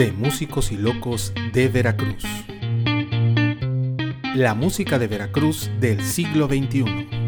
de 0.00 0.12
Músicos 0.12 0.72
y 0.72 0.78
Locos 0.78 1.34
de 1.52 1.68
Veracruz. 1.68 2.24
La 4.34 4.54
música 4.54 4.98
de 4.98 5.06
Veracruz 5.08 5.70
del 5.78 6.02
siglo 6.02 6.46
XXI. 6.46 7.19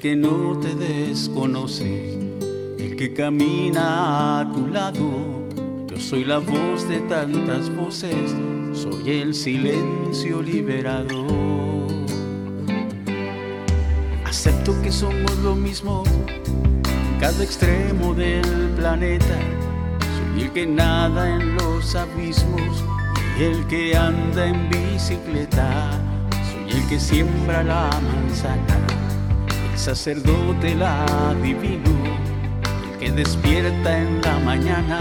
Que 0.00 0.16
no 0.16 0.58
te 0.58 0.74
desconoce, 0.74 2.18
el 2.78 2.96
que 2.96 3.12
camina 3.12 4.40
a 4.40 4.52
tu 4.52 4.66
lado. 4.66 5.46
Yo 5.86 6.00
soy 6.00 6.24
la 6.24 6.38
voz 6.38 6.88
de 6.88 7.00
tantas 7.00 7.68
voces, 7.76 8.34
soy 8.72 9.10
el 9.10 9.34
silencio 9.34 10.40
liberado. 10.40 11.26
Acepto 14.24 14.80
que 14.82 14.90
somos 14.90 15.36
lo 15.38 15.54
mismo 15.54 16.02
en 16.06 17.20
cada 17.20 17.44
extremo 17.44 18.14
del 18.14 18.70
planeta. 18.76 19.38
Soy 20.32 20.44
el 20.44 20.50
que 20.52 20.66
nada 20.66 21.36
en 21.36 21.56
los 21.56 21.94
abismos 21.94 22.84
el 23.40 23.66
que 23.68 23.96
anda 23.96 24.46
en 24.46 24.68
bicicleta, 24.68 25.92
soy 26.52 26.78
el 26.78 26.88
que 26.88 27.00
siembra 27.00 27.62
la 27.62 27.90
manzana, 28.02 28.89
sacerdote 29.80 30.74
la 30.74 31.06
divino, 31.42 31.90
el 32.92 32.98
que 32.98 33.10
despierta 33.10 33.98
en 33.98 34.20
la 34.20 34.38
mañana, 34.40 34.98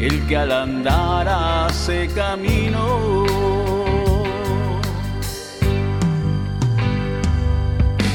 el 0.00 0.26
que 0.26 0.36
al 0.36 0.50
andar 0.50 1.28
hace 1.28 2.08
camino. 2.08 3.24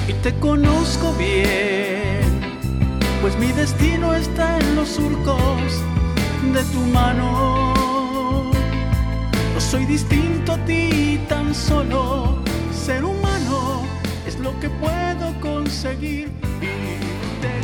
Y 0.07 0.13
te 0.21 0.33
conozco 0.39 1.13
bien, 1.13 2.41
pues 3.21 3.37
mi 3.37 3.51
destino 3.53 4.13
está 4.13 4.59
en 4.59 4.75
los 4.75 4.89
surcos 4.89 5.81
de 6.53 6.63
tu 6.73 6.79
mano 6.91 7.75
soy 9.75 9.85
distinto 9.85 10.53
a 10.53 10.57
ti, 10.65 11.19
tan 11.27 11.53
solo 11.55 12.37
ser 12.71 13.03
humano 13.03 13.81
es 14.27 14.37
lo 14.39 14.57
que 14.59 14.69
puedo. 14.69 14.94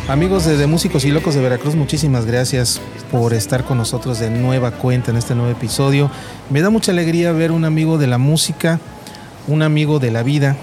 Amigos 0.08 0.46
de, 0.46 0.68
Músicos 0.68 1.06
y 1.06 1.12
Locos 1.12 1.36
de 1.36 1.42
Veracruz, 1.42 1.76
muchísimas 1.76 2.26
gracias 2.26 2.82
por 3.12 3.34
estar 3.34 3.64
con 3.64 3.78
nosotros 3.78 4.20
de 4.20 4.30
nueva 4.30 4.72
cuenta 4.72 5.12
en 5.12 5.18
este 5.18 5.36
nuevo 5.36 5.52
episodio. 5.52 6.10
Me 6.50 6.62
da 6.62 6.70
mucha 6.70 6.92
alegría 6.92 7.32
ver 7.32 7.52
un 7.52 7.64
amigo 7.64 7.98
de 7.98 8.08
la 8.08 8.18
música, 8.18 8.80
un 9.48 9.62
amigo 9.62 10.00
de 10.00 10.12
la 10.12 10.24
vida. 10.24 10.58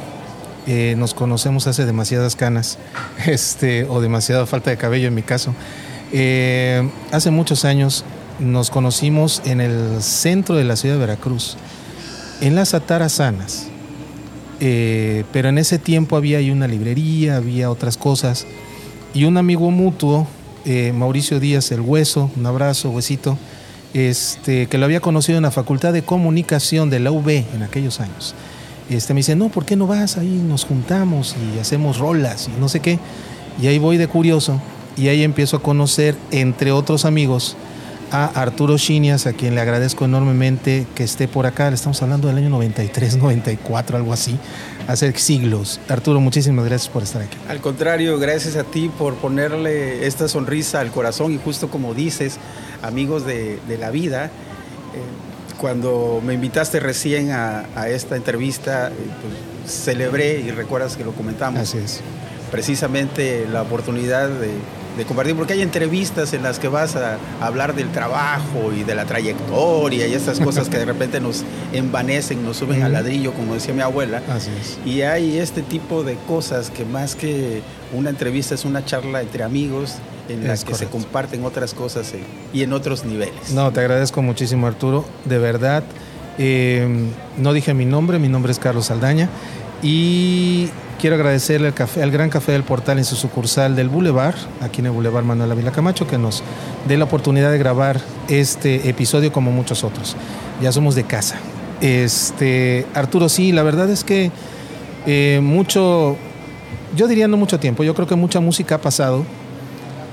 Eh, 0.67 0.97
nos 0.99 1.15
conocemos 1.15 1.67
hace 1.67 1.87
demasiadas 1.87 2.37
canas, 2.37 2.79
este, 3.27 3.85
o 3.85 4.01
demasiada 4.01 4.45
falta 4.45 4.71
de 4.71 4.77
cabello 4.77 5.09
en 5.09 5.15
mi 5.15 5.23
caso. 5.23 5.55
Eh, 6.13 6.91
hace 7.13 7.31
muchos 7.31 7.65
años 7.65 8.05
nos 8.41 8.71
conocimos 8.71 9.41
en 9.47 9.61
el 9.61 10.03
centro 10.03 10.57
de 10.57 10.65
la 10.65 10.77
ciudad 10.77 10.97
de 10.97 11.01
Veracruz, 11.01 11.57
en 12.41 12.55
las 12.55 12.75
Atarazanas. 12.75 13.69
Eh, 14.61 15.25
pero 15.33 15.49
en 15.49 15.59
ese 15.59 15.79
tiempo 15.79 16.17
había 16.17 16.39
ahí 16.39 16.51
una 16.51 16.67
librería, 16.67 17.37
había 17.37 17.71
otras 17.71 17.97
cosas. 17.97 18.45
Y 19.15 19.25
un 19.25 19.39
amigo 19.39 19.71
mutuo, 19.71 20.27
eh, 20.65 20.93
Mauricio 20.95 21.41
Díaz 21.41 21.73
El 21.73 21.81
Hueso, 21.81 22.31
un 22.37 22.45
abrazo, 22.45 22.91
huesito, 22.91 23.39
este, 23.95 24.67
que 24.67 24.77
lo 24.77 24.85
había 24.85 25.01
conocido 25.01 25.39
en 25.39 25.45
la 25.45 25.51
Facultad 25.51 25.95
de 25.95 26.03
Comunicación 26.03 26.91
de 26.91 27.01
la 27.01 27.11
UB 27.11 27.29
en 27.55 27.63
aquellos 27.63 28.01
años. 28.01 28.35
Este, 28.91 29.15
me 29.15 29.19
dice, 29.19 29.35
no, 29.35 29.49
¿por 29.49 29.65
qué 29.65 29.77
no 29.77 29.87
vas 29.87 30.19
ahí? 30.19 30.43
Nos 30.47 30.65
juntamos 30.65 31.35
y 31.55 31.59
hacemos 31.59 31.99
rolas 31.99 32.49
y 32.55 32.61
no 32.61 32.69
sé 32.69 32.81
qué. 32.81 32.99
Y 33.61 33.67
ahí 33.67 33.79
voy 33.79 33.97
de 33.97 34.09
curioso 34.09 34.61
y 34.97 35.09
ahí 35.09 35.23
empiezo 35.23 35.57
a 35.57 35.63
conocer, 35.63 36.15
entre 36.31 36.71
otros 36.71 37.07
amigos, 37.07 37.57
a 38.11 38.27
Arturo 38.27 38.77
Chinias, 38.79 39.27
a 39.27 39.33
quien 39.33 39.55
le 39.55 39.61
agradezco 39.61 40.05
enormemente 40.05 40.87
que 40.95 41.05
esté 41.05 41.29
por 41.29 41.47
acá. 41.47 41.69
Le 41.69 41.75
estamos 41.75 42.01
hablando 42.03 42.29
del 42.29 42.39
año 42.39 42.51
93, 42.51 43.17
94, 43.17 43.97
algo 43.97 44.13
así, 44.13 44.39
hace 44.87 45.13
siglos. 45.19 45.81
Arturo, 45.89 46.21
muchísimas 46.21 46.65
gracias 46.65 46.89
por 46.91 47.03
estar 47.03 47.23
aquí. 47.23 47.37
Al 47.49 47.61
contrario, 47.61 48.19
gracias 48.19 48.57
a 48.57 48.65
ti 48.65 48.89
por 48.89 49.15
ponerle 49.17 50.07
esta 50.07 50.29
sonrisa 50.29 50.81
al 50.81 50.91
corazón 50.91 51.33
y 51.33 51.39
justo 51.39 51.69
como 51.69 51.95
dices, 51.95 52.39
amigos 52.83 53.25
de, 53.27 53.59
la 53.79 53.91
vida, 53.91 54.27
eh, 54.27 54.31
cuando 55.59 56.23
me 56.25 56.35
invitaste 56.35 56.81
recién 56.81 57.31
a, 57.33 57.89
esta 57.89 58.17
entrevista, 58.17 58.89
eh, 58.89 58.93
pues, 59.63 59.73
celebré 59.73 60.41
y 60.41 60.51
recuerdas 60.51 60.97
que 60.97 61.05
lo 61.05 61.13
comentamos. 61.13 61.61
Así 61.61 61.79
es. 61.79 62.01
Precisamente 62.51 63.47
la 63.51 63.63
oportunidad 63.63 64.29
de 64.29 64.53
de 64.99 65.05
compartir, 65.05 65.37
porque 65.37 65.55
hay 65.55 65.63
entrevistas 65.63 66.35
en 66.35 66.43
las 66.43 66.59
que 66.59 66.69
vas 66.69 66.97
a, 66.97 67.19
hablar 67.41 67.75
del 67.75 67.91
trabajo 67.91 68.73
y 68.77 68.83
de 68.83 68.95
la 68.95 69.05
trayectoria 69.05 70.07
y 70.07 70.13
esas 70.13 70.41
cosas 70.41 70.69
que 70.69 70.77
de 70.77 70.85
repente 70.85 71.21
nos 71.21 71.45
envanecen, 71.73 72.45
nos 72.45 72.59
suben 72.59 72.83
al 72.83 72.93
ladrillo, 72.93 73.33
como 73.33 73.55
decía 73.55 73.73
mi 73.73 73.81
abuela. 73.81 74.23
Así 74.29 74.51
es. 74.61 74.79
Y 74.85 75.03
hay 75.03 75.39
este 75.39 75.63
tipo 75.63 76.03
de 76.03 76.17
cosas 76.27 76.71
que 76.71 76.85
más 76.85 77.15
que 77.15 77.63
una 77.95 78.11
entrevista 78.11 78.55
es 78.55 78.65
una 78.65 78.85
charla 78.85 79.23
entre 79.23 79.45
amigos 79.45 79.95
en 80.29 80.47
las 80.47 80.65
que 80.65 80.75
se 80.75 80.87
comparten 80.87 81.45
otras 81.45 81.73
cosas 81.73 82.13
y 82.53 82.63
en 82.63 82.73
otros 82.73 83.05
niveles. 83.05 83.53
No, 83.53 83.73
te 83.73 83.81
agradezco 83.81 84.21
muchísimo 84.21 84.67
Arturo, 84.67 85.05
de 85.25 85.39
verdad. 85.39 85.85
Eh, 86.41 87.11
no 87.37 87.53
dije 87.53 87.75
mi 87.75 87.85
nombre, 87.85 88.19
mi 88.19 88.29
nombre 88.29 88.53
es 88.53 88.59
Carlos 88.59 88.87
Saldaña 88.87 89.29
y 89.83 90.71
Quiero 90.99 91.15
agradecerle 91.15 91.69
al, 91.69 91.75
café, 91.75 92.03
al 92.03 92.11
Gran 92.11 92.29
Café 92.29 92.51
del 92.51 92.65
Portal 92.65 92.99
en 92.99 93.05
su 93.05 93.15
sucursal 93.15 93.77
del 93.77 93.89
Boulevard, 93.89 94.35
aquí 94.61 94.81
en 94.81 94.87
el 94.87 94.93
Boulevard 94.93 95.25
Manuel 95.25 95.53
Ávila 95.53 95.71
Camacho, 95.71 96.09
que 96.09 96.19
nos 96.19 96.43
dé 96.89 96.97
la 96.97 97.05
oportunidad 97.05 97.53
de 97.53 97.59
grabar 97.59 98.01
este 98.27 98.89
episodio 98.89 99.31
como 99.31 99.53
muchos 99.53 99.85
otros. 99.85 100.17
Ya 100.61 100.73
somos 100.73 100.97
de 100.97 101.05
casa. 101.05 101.37
Este, 101.81 102.85
Arturo, 102.95 103.29
sí, 103.29 103.53
la 103.53 103.63
verdad 103.63 103.89
es 103.91 104.03
que 104.03 104.33
eh, 105.07 105.39
mucho, 105.41 106.17
yo 106.97 107.07
diría 107.07 107.29
no 107.29 107.37
mucho 107.37 107.61
tiempo, 107.61 107.85
yo 107.85 107.95
creo 107.95 108.09
que 108.09 108.17
mucha 108.17 108.41
música 108.41 108.75
ha 108.75 108.81
pasado. 108.81 109.25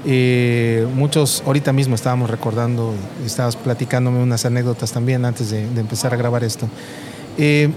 Eh, 0.05 0.87
muchos, 0.93 1.41
ahorita 1.47 1.73
mismo 1.73 1.95
estábamos 1.95 2.29
recordando, 2.29 2.93
estabas 3.25 3.55
platicándome 3.55 4.21
unas 4.21 4.45
anécdotas 4.45 4.91
también 4.91 5.25
antes 5.25 5.49
de, 5.49 5.63
empezar 5.63 6.13
a 6.13 6.17
grabar 6.17 6.43
esto. 6.43 6.69
Eh, 7.39 7.71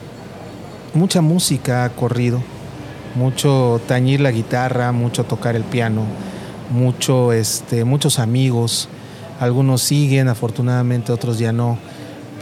mucha 0.98 1.22
música 1.22 1.84
ha 1.84 1.90
corrido, 1.90 2.42
mucho 3.14 3.80
tañir 3.86 4.20
la 4.20 4.32
guitarra, 4.32 4.92
mucho 4.92 5.24
tocar 5.24 5.56
el 5.56 5.62
piano, 5.62 6.02
mucho, 6.70 7.32
este, 7.32 7.84
muchos 7.84 8.18
amigos, 8.18 8.88
algunos 9.40 9.80
siguen, 9.80 10.28
afortunadamente 10.28 11.12
otros 11.12 11.38
ya 11.38 11.52
no, 11.52 11.78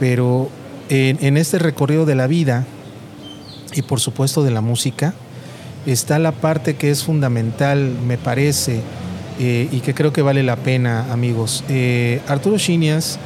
pero 0.00 0.48
en, 0.88 1.36
este 1.36 1.58
recorrido 1.58 2.06
de 2.06 2.14
la 2.14 2.26
vida 2.26 2.64
y 3.74 3.82
por 3.82 4.00
supuesto 4.00 4.42
de 4.42 4.50
la 4.50 4.62
música, 4.62 5.12
está 5.84 6.18
la 6.18 6.32
parte 6.32 6.76
que 6.76 6.90
es 6.90 7.04
fundamental, 7.04 7.92
me 8.06 8.16
parece, 8.16 8.80
eh, 9.38 9.68
y 9.70 9.80
que 9.80 9.92
creo 9.92 10.12
que 10.12 10.22
vale 10.22 10.42
la 10.42 10.56
pena, 10.56 11.12
amigos. 11.12 11.62
Eh, 11.68 12.22
Arturo 12.26 12.56
Chinias, 12.56 13.18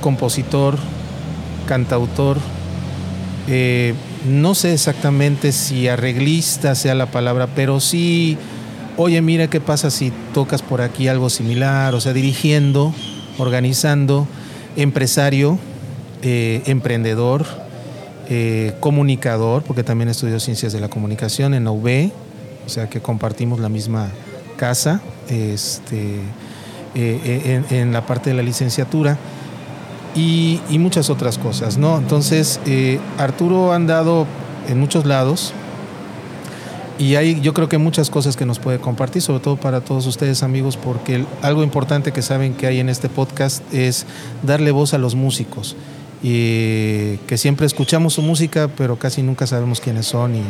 compositor, 0.00 0.78
cantautor, 1.66 2.38
eh, 3.48 3.94
no 4.26 4.54
sé 4.54 4.72
exactamente 4.72 5.52
si 5.52 5.88
arreglista 5.88 6.74
sea 6.74 6.94
la 6.94 7.06
palabra, 7.06 7.48
pero 7.54 7.80
sí, 7.80 8.36
oye, 8.96 9.20
mira 9.22 9.48
qué 9.48 9.60
pasa 9.60 9.90
si 9.90 10.12
tocas 10.34 10.62
por 10.62 10.82
aquí 10.82 11.08
algo 11.08 11.30
similar, 11.30 11.94
o 11.94 12.00
sea, 12.00 12.12
dirigiendo, 12.12 12.92
organizando, 13.38 14.26
empresario, 14.76 15.58
eh, 16.22 16.62
emprendedor, 16.66 17.46
eh, 18.28 18.74
comunicador, 18.80 19.62
porque 19.62 19.82
también 19.82 20.08
estudió 20.08 20.38
ciencias 20.38 20.72
de 20.72 20.80
la 20.80 20.88
comunicación 20.88 21.54
en 21.54 21.66
UB, 21.66 22.12
o 22.66 22.68
sea 22.68 22.88
que 22.88 23.00
compartimos 23.00 23.58
la 23.58 23.68
misma 23.68 24.08
casa 24.56 25.00
este, 25.28 26.20
en 26.94 27.92
la 27.92 28.06
parte 28.06 28.30
de 28.30 28.36
la 28.36 28.42
licenciatura 28.42 29.16
y, 30.14 30.60
muchas 30.78 31.10
otras 31.10 31.38
cosas, 31.38 31.78
¿no? 31.78 31.98
Entonces, 31.98 32.60
eh, 32.66 32.98
Arturo 33.18 33.72
ha 33.72 33.76
andado 33.76 34.26
en 34.68 34.78
muchos 34.80 35.06
lados 35.06 35.52
y 36.98 37.14
hay 37.16 37.40
yo 37.40 37.54
creo 37.54 37.68
que 37.68 37.78
muchas 37.78 38.10
cosas 38.10 38.36
que 38.36 38.44
nos 38.44 38.58
puede 38.58 38.78
compartir, 38.78 39.22
sobre 39.22 39.40
todo 39.40 39.56
para 39.56 39.80
todos 39.80 40.06
ustedes 40.06 40.42
amigos, 40.42 40.76
porque 40.76 41.24
algo 41.42 41.62
importante 41.62 42.12
que 42.12 42.22
saben 42.22 42.54
que 42.54 42.66
hay 42.66 42.80
en 42.80 42.88
este 42.88 43.08
podcast 43.08 43.62
es 43.72 44.06
darle 44.42 44.70
voz 44.70 44.94
a 44.94 44.98
los 44.98 45.14
músicos 45.14 45.76
y 46.22 47.16
que 47.26 47.38
siempre 47.38 47.66
escuchamos 47.66 48.14
su 48.14 48.22
música, 48.22 48.68
pero 48.76 48.98
casi 48.98 49.22
nunca 49.22 49.46
sabemos 49.46 49.80
quiénes 49.80 50.06
son 50.06 50.36
y, 50.36 50.42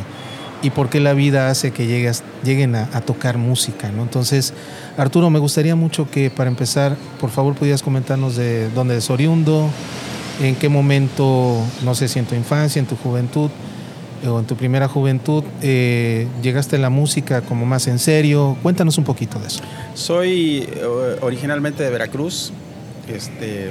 y 0.63 0.71
por 0.71 0.91
qué 0.91 1.01
la 1.01 1.15
vida 1.15 1.49
hace 1.49 1.71
que 1.71 1.87
llegues, 1.87 2.23
lleguen 2.45 2.75
a, 2.75 3.01
tocar 3.01 3.39
música. 3.39 3.91
¿no? 3.91 4.03
Entonces, 4.03 4.53
Arturo, 4.97 5.31
me 5.31 5.39
gustaría 5.39 5.75
mucho 5.75 6.11
que 6.11 6.31
para 6.31 6.51
empezar, 6.51 6.97
por 7.21 7.31
favor, 7.31 7.55
pudieras 7.55 7.83
comentarnos 7.83 8.37
de 8.37 8.71
dónde 8.71 8.97
es 8.97 9.11
oriundo, 9.11 9.71
en 10.43 10.57
qué 10.57 10.69
momento, 10.69 11.59
no 11.85 11.95
sé 11.95 12.09
si 12.09 12.19
en 12.19 12.27
tu 12.27 12.35
infancia, 12.35 12.81
en 12.81 12.87
tu 12.87 12.97
juventud 12.97 13.51
o 14.27 14.39
en 14.39 14.47
tu 14.47 14.57
primera 14.57 14.87
juventud, 14.89 15.45
eh, 15.63 16.27
llegaste 16.43 16.77
a 16.77 16.79
la 16.79 16.91
música 16.91 17.41
como 17.43 17.65
más 17.67 17.87
en 17.87 17.99
serio. 17.99 18.57
Cuéntanos 18.63 18.99
un 18.99 19.05
poquito 19.05 19.39
de 19.39 19.47
eso. 19.47 19.63
Soy 19.95 20.69
eh, 20.71 21.17
originalmente 21.23 21.83
de 21.83 21.91
Veracruz. 21.91 22.53
Este, 23.09 23.71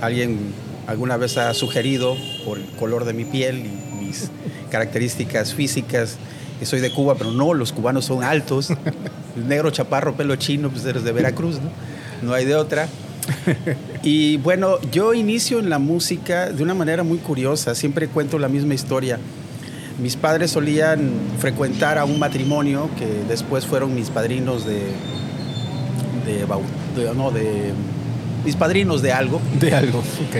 alguien 0.00 0.52
alguna 0.86 1.16
vez 1.16 1.36
ha 1.38 1.54
sugerido 1.54 2.16
por 2.44 2.58
el 2.58 2.66
color 2.78 3.04
de 3.04 3.12
mi 3.12 3.24
piel 3.24 3.62
mis 4.10 4.30
características 4.70 5.54
físicas 5.54 6.16
que 6.58 6.66
soy 6.66 6.80
de 6.80 6.92
Cuba, 6.92 7.14
pero 7.16 7.30
no, 7.30 7.54
los 7.54 7.72
cubanos 7.72 8.04
son 8.04 8.22
altos. 8.22 8.68
Negro, 9.48 9.70
chaparro, 9.70 10.14
pelo 10.14 10.36
chino, 10.36 10.68
pues 10.68 10.84
eres 10.84 11.04
de 11.04 11.12
Veracruz, 11.12 11.56
¿no? 11.56 11.70
No 12.22 12.34
hay 12.34 12.44
de 12.44 12.54
otra. 12.54 12.88
Y 14.02 14.38
bueno, 14.38 14.80
yo 14.90 15.14
inicio 15.14 15.58
en 15.58 15.70
la 15.70 15.78
música 15.78 16.50
de 16.50 16.62
una 16.62 16.74
manera 16.74 17.02
muy 17.02 17.18
curiosa, 17.18 17.74
siempre 17.74 18.08
cuento 18.08 18.38
la 18.38 18.48
misma 18.48 18.74
historia. 18.74 19.18
Mis 20.02 20.16
padres 20.16 20.50
solían 20.50 21.12
frecuentar 21.38 21.98
a 21.98 22.04
un 22.04 22.18
matrimonio 22.18 22.88
que 22.98 23.06
después 23.28 23.66
fueron 23.66 23.94
mis 23.94 24.08
padrinos 24.08 24.66
de, 24.66 24.80
de, 26.26 27.14
no, 27.14 27.30
de 27.30 27.72
mis 28.44 28.56
padrinos 28.56 29.02
de 29.02 29.12
algo. 29.12 29.40
De 29.60 29.74
algo, 29.74 29.98
ok. 29.98 30.36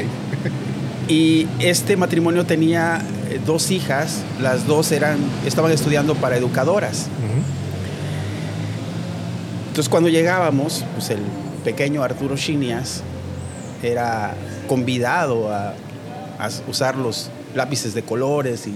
Y 1.08 1.46
este 1.58 1.96
matrimonio 1.96 2.46
tenía 2.46 3.02
dos 3.38 3.70
hijas, 3.70 4.22
las 4.40 4.66
dos 4.66 4.92
eran, 4.92 5.18
estaban 5.46 5.70
estudiando 5.72 6.14
para 6.14 6.36
educadoras. 6.36 7.06
Entonces 9.68 9.88
cuando 9.88 10.08
llegábamos, 10.08 10.84
pues 10.94 11.10
el 11.10 11.20
pequeño 11.64 12.02
Arturo 12.02 12.36
Chinias 12.36 13.02
era 13.82 14.34
convidado 14.68 15.52
a, 15.52 15.74
usar 16.68 16.96
los 16.96 17.30
lápices 17.54 17.92
de 17.92 18.02
colores 18.02 18.66
y, 18.66 18.74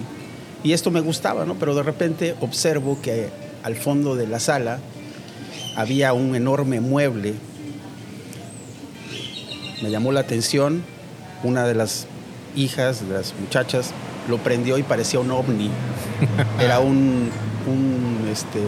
y, 0.63 0.75
esto 0.75 0.91
me 0.91 1.01
gustaba, 1.01 1.47
¿no? 1.47 1.55
Pero 1.55 1.75
de 1.75 1.83
repente 1.83 2.35
observo 2.43 2.99
que 3.01 3.31
al 3.63 3.75
fondo 3.75 4.15
de 4.15 4.27
la 4.27 4.39
sala 4.39 4.81
había 5.75 6.13
un 6.13 6.35
enorme 6.37 6.81
mueble. 6.81 7.35
Me 9.83 9.91
llamó 9.91 10.13
la 10.13 10.21
atención 10.21 10.83
una 11.43 11.67
de 11.67 11.75
las 11.75 12.07
hijas, 12.55 13.09
de 13.09 13.15
las 13.15 13.35
muchachas, 13.41 13.93
lo 14.29 14.39
prendió 14.39 14.79
y 14.79 14.83
parecía 14.83 15.21
un 15.21 15.31
ovni. 15.31 15.71
Era 16.61 16.81
un, 16.81 17.31
un, 17.67 18.29
este, 18.31 18.61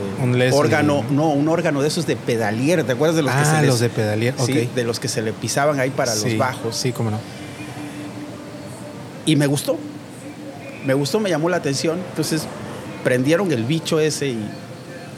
órgano, 0.52 1.04
no, 1.10 1.30
un 1.30 1.48
órgano 1.48 1.82
de 1.82 1.88
esos 1.88 2.06
de 2.06 2.16
pedalier, 2.16 2.84
¿te 2.84 2.92
acuerdas 2.92 3.16
de 3.16 3.22
los 3.22 3.34
que 3.34 3.44
se 3.44 3.50
ah, 3.50 3.62
los 3.62 3.80
de 3.80 3.88
pedalier, 3.88 4.34
sí, 4.38 4.68
de 4.74 4.84
los 4.84 5.00
que 5.00 5.08
se 5.08 5.22
le 5.22 5.32
pisaban 5.32 5.80
ahí 5.80 5.90
para 5.90 6.14
los 6.14 6.36
bajos. 6.36 6.76
Sí, 6.76 6.92
cómo 6.92 7.10
no. 7.10 7.18
Y 9.24 9.36
me 9.36 9.46
gustó, 9.46 9.78
me 10.84 10.94
gustó, 10.94 11.20
me 11.20 11.30
llamó 11.30 11.48
la 11.48 11.56
atención, 11.56 11.98
entonces 12.10 12.46
prendieron 13.02 13.50
el 13.52 13.64
bicho 13.64 14.00
ese 14.00 14.28
y 14.28 14.50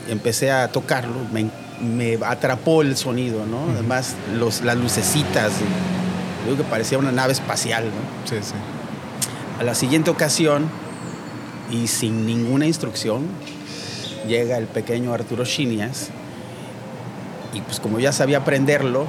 empecé 0.09 0.51
a 0.51 0.69
tocarlo, 0.69 1.15
me, 1.31 2.19
atrapó 2.25 2.83
el 2.83 2.97
sonido, 2.97 3.47
¿no? 3.47 3.71
Además, 3.73 4.15
los, 4.37 4.63
las 4.63 4.77
lucecitas, 4.77 5.53
digo 6.45 6.57
que 6.57 6.65
parecía 6.65 6.99
una 6.99 7.13
nave 7.13 7.33
espacial, 7.33 7.85
¿no? 7.85 8.29
Sí, 8.29 8.37
sí. 8.43 8.55
A 9.59 9.65
la 9.65 9.75
siguiente 9.75 10.11
ocasión, 10.11 10.69
y 11.71 11.89
sin 11.89 12.27
ninguna 12.27 12.67
instrucción, 12.67 13.27
llega 14.27 14.57
el 14.57 14.67
pequeño 14.67 15.13
Arturo 15.13 15.45
Chinias 15.45 16.11
y 17.55 17.61
pues 17.63 17.81
como 17.81 17.99
ya 17.99 18.13
sabía 18.13 18.39
aprenderlo, 18.39 19.07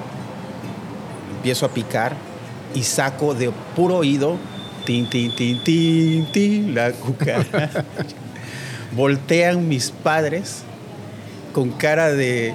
empiezo 1.36 1.66
a 1.66 1.70
picar 1.70 2.16
y 2.74 2.84
saco 2.84 3.34
de 3.34 3.52
puro 3.76 3.98
oído, 3.98 4.38
tin, 4.86 5.10
tin, 5.10 5.36
tin, 5.36 5.64
tin, 5.64 6.32
tin, 6.32 6.76
la 6.76 6.92
cucaracha. 6.94 7.86
Voltean 8.96 9.68
mis 9.68 9.92
padres 9.92 10.64
con 11.54 11.72
cara 11.72 12.12
de 12.12 12.54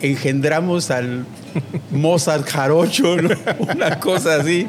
engendramos 0.00 0.90
al 0.90 1.26
Mozart 1.90 2.48
jarocho, 2.48 3.16
una 3.58 4.00
cosa 4.00 4.36
así. 4.36 4.66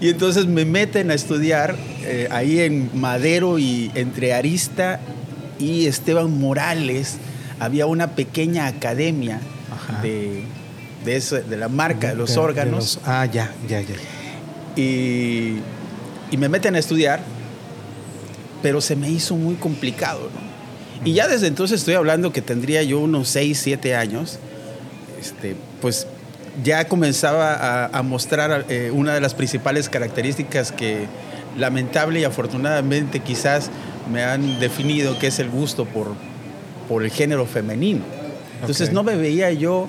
Y 0.00 0.10
entonces 0.10 0.46
me 0.46 0.64
meten 0.64 1.10
a 1.10 1.14
estudiar 1.14 1.76
eh, 2.02 2.28
ahí 2.30 2.60
en 2.60 2.90
Madero 2.94 3.58
y 3.58 3.90
entre 3.94 4.32
Arista 4.32 5.00
y 5.58 5.86
Esteban 5.86 6.38
Morales 6.38 7.16
había 7.58 7.86
una 7.86 8.14
pequeña 8.14 8.68
academia 8.68 9.40
de, 10.02 10.44
de, 11.04 11.56
la 11.56 11.68
marca 11.68 12.10
de, 12.10 12.14
los 12.14 12.36
órganos. 12.36 13.00
ah, 13.04 13.26
ya, 13.26 13.52
ya, 13.68 13.80
ya. 13.80 13.94
Y, 14.76 15.56
y, 16.30 16.36
me 16.36 16.48
meten 16.48 16.76
a 16.76 16.78
estudiar, 16.78 17.20
pero 18.62 18.80
se 18.80 18.94
me 18.94 19.10
hizo 19.10 19.34
muy 19.34 19.56
complicado, 19.56 20.30
¿no? 20.32 20.48
Y 21.04 21.14
ya 21.14 21.26
desde 21.26 21.46
entonces 21.46 21.80
estoy 21.80 21.94
hablando 21.94 22.32
que 22.32 22.42
tendría 22.42 22.82
yo 22.82 23.00
unos 23.00 23.28
6, 23.28 23.58
7 23.60 23.94
años, 23.94 24.38
este, 25.20 25.56
pues 25.80 26.06
ya 26.62 26.86
comenzaba 26.86 27.86
a, 27.86 28.02
mostrar 28.02 28.66
eh, 28.68 28.90
una 28.92 29.14
de 29.14 29.20
las 29.20 29.34
principales 29.34 29.88
características 29.88 30.72
que 30.72 31.06
lamentable 31.56 32.20
y 32.20 32.24
afortunadamente 32.24 33.20
quizás 33.20 33.70
me 34.12 34.24
han 34.24 34.60
definido 34.60 35.18
que 35.18 35.28
es 35.28 35.38
el 35.38 35.50
gusto 35.50 35.84
por, 35.84 36.14
por 36.88 37.02
el 37.02 37.10
género 37.10 37.46
femenino. 37.46 38.00
Entonces 38.60 38.92
no 38.92 39.02
me 39.02 39.16
veía 39.16 39.52
yo 39.52 39.88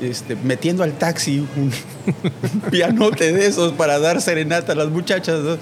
este, 0.00 0.36
metiendo 0.36 0.82
al 0.82 0.92
taxi 0.92 1.40
un, 1.40 1.72
pianote 2.70 3.32
de 3.32 3.46
esos 3.46 3.72
para 3.72 3.98
dar 3.98 4.20
serenata 4.20 4.72
a 4.72 4.76
las 4.76 4.88
muchachas. 4.88 5.58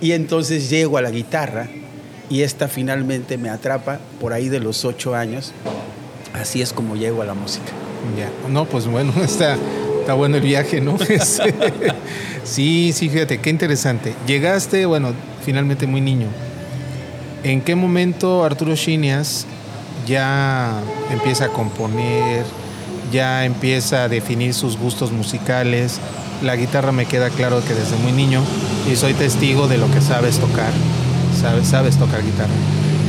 Y 0.00 0.12
entonces 0.12 0.68
llego 0.68 0.98
a 0.98 1.02
la 1.02 1.10
guitarra 1.10 1.68
y 2.28 2.42
esta 2.42 2.68
finalmente 2.68 3.38
me 3.38 3.48
atrapa 3.48 3.98
por 4.20 4.32
ahí 4.32 4.48
de 4.48 4.60
los 4.60 4.84
ocho 4.84 5.14
años. 5.14 5.52
Así 6.34 6.60
es 6.60 6.72
como 6.72 6.96
llego 6.96 7.22
a 7.22 7.24
la 7.24 7.34
música. 7.34 7.72
Ya, 8.16 8.30
no, 8.48 8.64
pues 8.64 8.86
bueno, 8.86 9.12
está, 9.22 9.56
está 10.00 10.14
bueno 10.14 10.36
el 10.36 10.42
viaje, 10.42 10.80
¿no? 10.80 10.96
sí, 12.44 12.92
sí, 12.92 13.08
fíjate, 13.08 13.38
qué 13.38 13.50
interesante. 13.50 14.14
Llegaste, 14.26 14.86
bueno, 14.86 15.12
finalmente 15.44 15.86
muy 15.86 16.00
niño. 16.00 16.28
¿En 17.44 17.60
qué 17.60 17.74
momento 17.74 18.44
Arturo 18.44 18.74
Chinias 18.74 19.46
ya 20.06 20.80
empieza 21.10 21.46
a 21.46 21.48
componer, 21.48 22.44
ya 23.12 23.44
empieza 23.44 24.04
a 24.04 24.08
definir 24.08 24.54
sus 24.54 24.76
gustos 24.76 25.12
musicales? 25.12 26.00
La 26.42 26.56
guitarra 26.56 26.92
me 26.92 27.06
queda 27.06 27.30
claro 27.30 27.62
que 27.64 27.74
desde 27.74 27.96
muy 27.96 28.12
niño 28.12 28.42
y 28.90 28.96
soy 28.96 29.14
testigo 29.14 29.68
de 29.68 29.78
lo 29.78 29.90
que 29.90 30.00
sabes 30.00 30.38
tocar. 30.38 30.72
Sabes, 31.40 31.68
sabes 31.68 31.96
tocar 31.96 32.24
guitarra, 32.24 32.50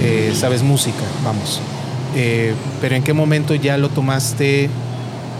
eh, 0.03 0.33
sabes 0.35 0.61
música, 0.61 1.03
vamos. 1.23 1.61
Eh, 2.15 2.53
pero 2.81 2.95
¿en 2.95 3.03
qué 3.03 3.13
momento 3.13 3.55
ya 3.55 3.77
lo 3.77 3.89
tomaste 3.89 4.69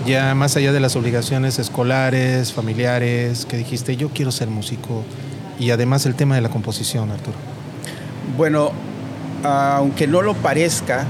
ya 0.10 0.34
más 0.34 0.58
allá 0.58 0.74
de 0.74 0.80
las 0.80 0.96
obligaciones 0.96 1.60
escolares, 1.60 2.52
familiares, 2.52 3.46
que 3.46 3.58
dijiste, 3.58 3.96
yo 3.96 4.10
quiero 4.10 4.32
ser 4.32 4.48
músico? 4.48 5.04
Y 5.60 5.70
además 5.70 6.06
el 6.08 6.16
tema 6.16 6.36
de 6.36 6.42
la 6.42 6.50
composición, 6.50 7.12
Arturo. 7.12 7.38
Bueno, 8.36 8.72
aunque 9.44 10.08
no 10.08 10.22
lo 10.22 10.34
parezca, 10.34 11.06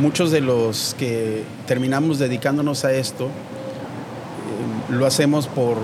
muchos 0.00 0.30
de 0.30 0.40
los 0.40 0.96
que 0.98 1.44
terminamos 1.66 2.18
dedicándonos 2.18 2.84
a 2.86 2.92
esto, 2.92 3.26
eh, 3.26 3.30
lo 4.90 5.06
hacemos 5.06 5.46
por 5.46 5.76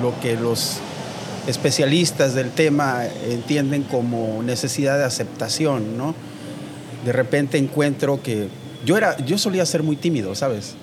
lo 0.00 0.18
que 0.20 0.34
los 0.36 0.78
especialistas 1.46 2.34
del 2.34 2.50
tema 2.50 3.02
entienden 3.28 3.82
como 3.82 4.42
necesidad 4.42 4.96
de 4.96 5.04
aceptación, 5.04 5.98
¿no? 5.98 6.14
De 7.04 7.12
repente 7.12 7.58
encuentro 7.58 8.22
que 8.22 8.48
yo, 8.84 8.96
era, 8.96 9.16
yo 9.24 9.38
solía 9.38 9.64
ser 9.66 9.82
muy 9.82 9.96
tímido, 9.96 10.34
¿sabes? 10.34 10.74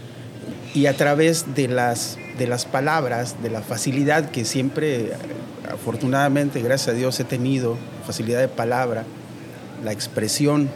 Y 0.74 0.88
a 0.88 0.98
través 0.98 1.56
de 1.56 1.68
las, 1.68 2.18
de 2.38 2.48
las 2.48 2.66
palabras, 2.66 3.42
de 3.42 3.50
la 3.50 3.62
facilidad 3.62 4.30
que 4.30 4.46
siempre 4.46 5.14
afortunadamente, 5.72 6.62
gracias 6.62 6.96
a 6.96 6.98
Dios, 6.98 7.20
he 7.20 7.24
tenido 7.24 7.78
facilidad 8.06 8.40
de 8.40 8.48
palabra, 8.48 9.04
la 9.84 9.92
expresión. 9.92 10.70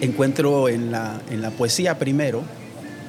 Encuentro 0.00 0.68
en 0.68 0.90
la, 0.90 1.20
en 1.30 1.42
la 1.42 1.50
poesía 1.50 1.98
primero 1.98 2.42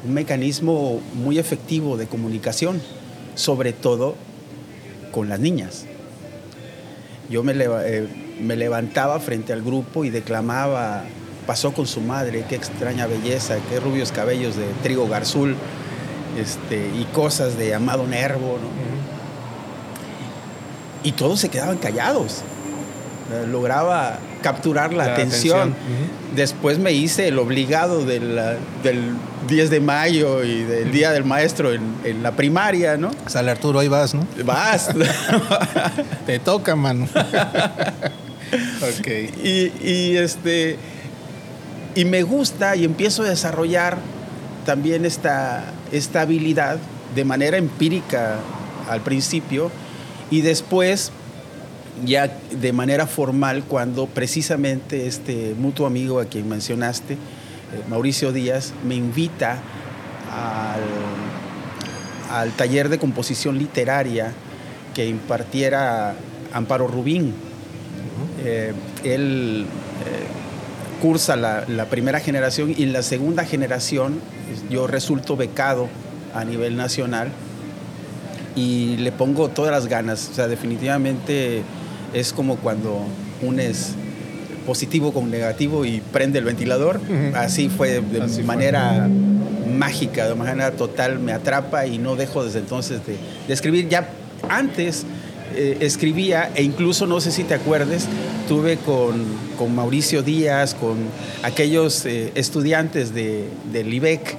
un 0.05 0.13
mecanismo 0.13 1.01
muy 1.13 1.39
efectivo 1.39 1.97
de 1.97 2.07
comunicación, 2.07 2.81
sobre 3.35 3.73
todo 3.73 4.15
con 5.11 5.29
las 5.29 5.39
niñas. 5.39 5.85
Yo 7.29 7.41
me, 7.43 7.53
eh, 7.55 8.07
me 8.41 8.55
levantaba 8.55 9.19
frente 9.19 9.53
al 9.53 9.61
grupo 9.61 10.03
y 10.03 10.09
declamaba, 10.09 11.03
pasó 11.45 11.73
con 11.73 11.87
su 11.87 12.01
madre, 12.01 12.45
qué 12.47 12.55
extraña 12.55 13.07
belleza, 13.07 13.57
qué 13.69 13.79
rubios 13.79 14.11
cabellos 14.11 14.55
de 14.55 14.65
trigo 14.81 15.07
garzul, 15.07 15.55
este, 16.39 16.89
y 16.99 17.05
cosas 17.13 17.57
de 17.57 17.73
Amado 17.73 18.07
Nervo, 18.07 18.57
Y 21.03 21.11
todos 21.11 21.39
se 21.39 21.49
quedaban 21.49 21.77
callados. 21.77 22.43
Lograba 23.49 24.19
capturar 24.41 24.93
la, 24.93 25.05
atención. 25.05 25.75
Después 26.35 26.77
me 26.77 26.91
hice 26.91 27.27
el 27.27 27.39
obligado 27.39 28.05
del, 28.05 28.39
del, 28.83 29.15
10 29.47 29.69
de 29.69 29.79
mayo 29.79 30.43
y 30.43 30.63
del 30.63 30.91
Día 30.91 31.11
del 31.11 31.23
Maestro 31.23 31.73
en, 31.73 32.23
la 32.23 32.31
primaria, 32.31 32.97
¿no? 32.97 33.11
Sale 33.27 33.51
Arturo, 33.51 33.79
ahí 33.79 33.87
vas, 33.87 34.13
¿no? 34.13 34.25
Vas. 34.45 34.89
Te 36.25 36.39
toca, 36.39 36.75
mano. 36.75 37.07
ok. 38.99 39.07
Y, 39.43 39.71
y, 39.81 40.17
este, 40.17 40.77
y 41.95 42.05
me 42.05 42.23
gusta 42.23 42.75
y 42.75 42.85
empiezo 42.85 43.23
a 43.23 43.29
desarrollar 43.29 43.97
también 44.65 45.05
esta, 45.05 45.63
esta 45.91 46.21
habilidad 46.21 46.77
de 47.15 47.25
manera 47.25 47.57
empírica 47.57 48.37
al 48.89 49.01
principio 49.01 49.71
y 50.31 50.41
después 50.41 51.11
ya 52.05 52.27
de 52.51 52.73
manera 52.73 53.05
formal 53.05 53.63
cuando 53.67 54.07
precisamente 54.07 55.07
este 55.07 55.55
mutuo 55.57 55.85
amigo 55.85 56.19
a 56.19 56.25
quien 56.25 56.49
mencionaste, 56.49 57.13
eh, 57.13 57.17
Mauricio 57.89 58.31
Díaz, 58.31 58.73
me 58.85 58.95
invita 58.95 59.59
al, 62.29 62.51
taller 62.53 62.89
de 62.89 62.97
composición 62.97 63.59
literaria 63.59 64.33
que 64.95 65.05
impartiera 65.05 66.15
Amparo 66.51 66.87
Rubín. 66.87 67.33
Eh, 68.43 68.73
él 69.03 69.65
eh, 69.65 70.42
cursa 71.03 71.35
la, 71.35 71.65
la, 71.67 71.87
primera 71.87 72.21
generación 72.21 72.73
y 72.77 72.83
en 72.83 72.93
la 72.93 73.03
segunda 73.03 73.43
generación 73.43 74.21
yo 74.69 74.87
resulto 74.87 75.35
becado 75.35 75.89
a 76.33 76.45
nivel 76.45 76.77
nacional 76.77 77.27
y 78.55 78.95
le 78.95 79.11
pongo 79.11 79.49
todas 79.49 79.73
las 79.73 79.87
ganas. 79.87 80.29
O 80.31 80.33
sea, 80.33 80.47
definitivamente 80.47 81.61
es 82.13 82.31
como 82.31 82.55
cuando 82.55 83.01
unes 83.41 83.95
positivo 84.65 85.11
con 85.11 85.29
negativo 85.29 85.83
y 85.83 85.99
prende 85.99 86.39
el 86.39 86.45
ventilador. 86.45 87.01
Así 87.35 87.67
fue 87.67 87.99
de 87.99 88.43
manera 88.43 89.09
mágica, 89.77 90.29
de 90.29 90.35
manera 90.35 90.71
total, 90.71 91.19
me 91.19 91.33
atrapa 91.33 91.85
y 91.85 91.97
no 91.97 92.15
dejo 92.15 92.45
desde 92.45 92.59
entonces 92.59 93.01
de, 93.05 93.17
escribir. 93.53 93.89
Ya 93.89 94.09
antes 94.47 95.05
eh, 95.55 95.77
escribía, 95.81 96.51
e 96.55 96.63
incluso 96.63 97.07
no 97.07 97.19
sé 97.21 97.31
si 97.31 97.43
te 97.43 97.53
acuerdes, 97.53 98.07
tuve 98.47 98.77
con, 98.77 99.23
con 99.57 99.75
Mauricio 99.75 100.23
Díaz, 100.23 100.73
con 100.75 100.97
aquellos 101.43 102.05
eh, 102.05 102.31
estudiantes 102.35 103.13
de, 103.13 103.49
del 103.71 103.93
IBEC. 103.93 104.37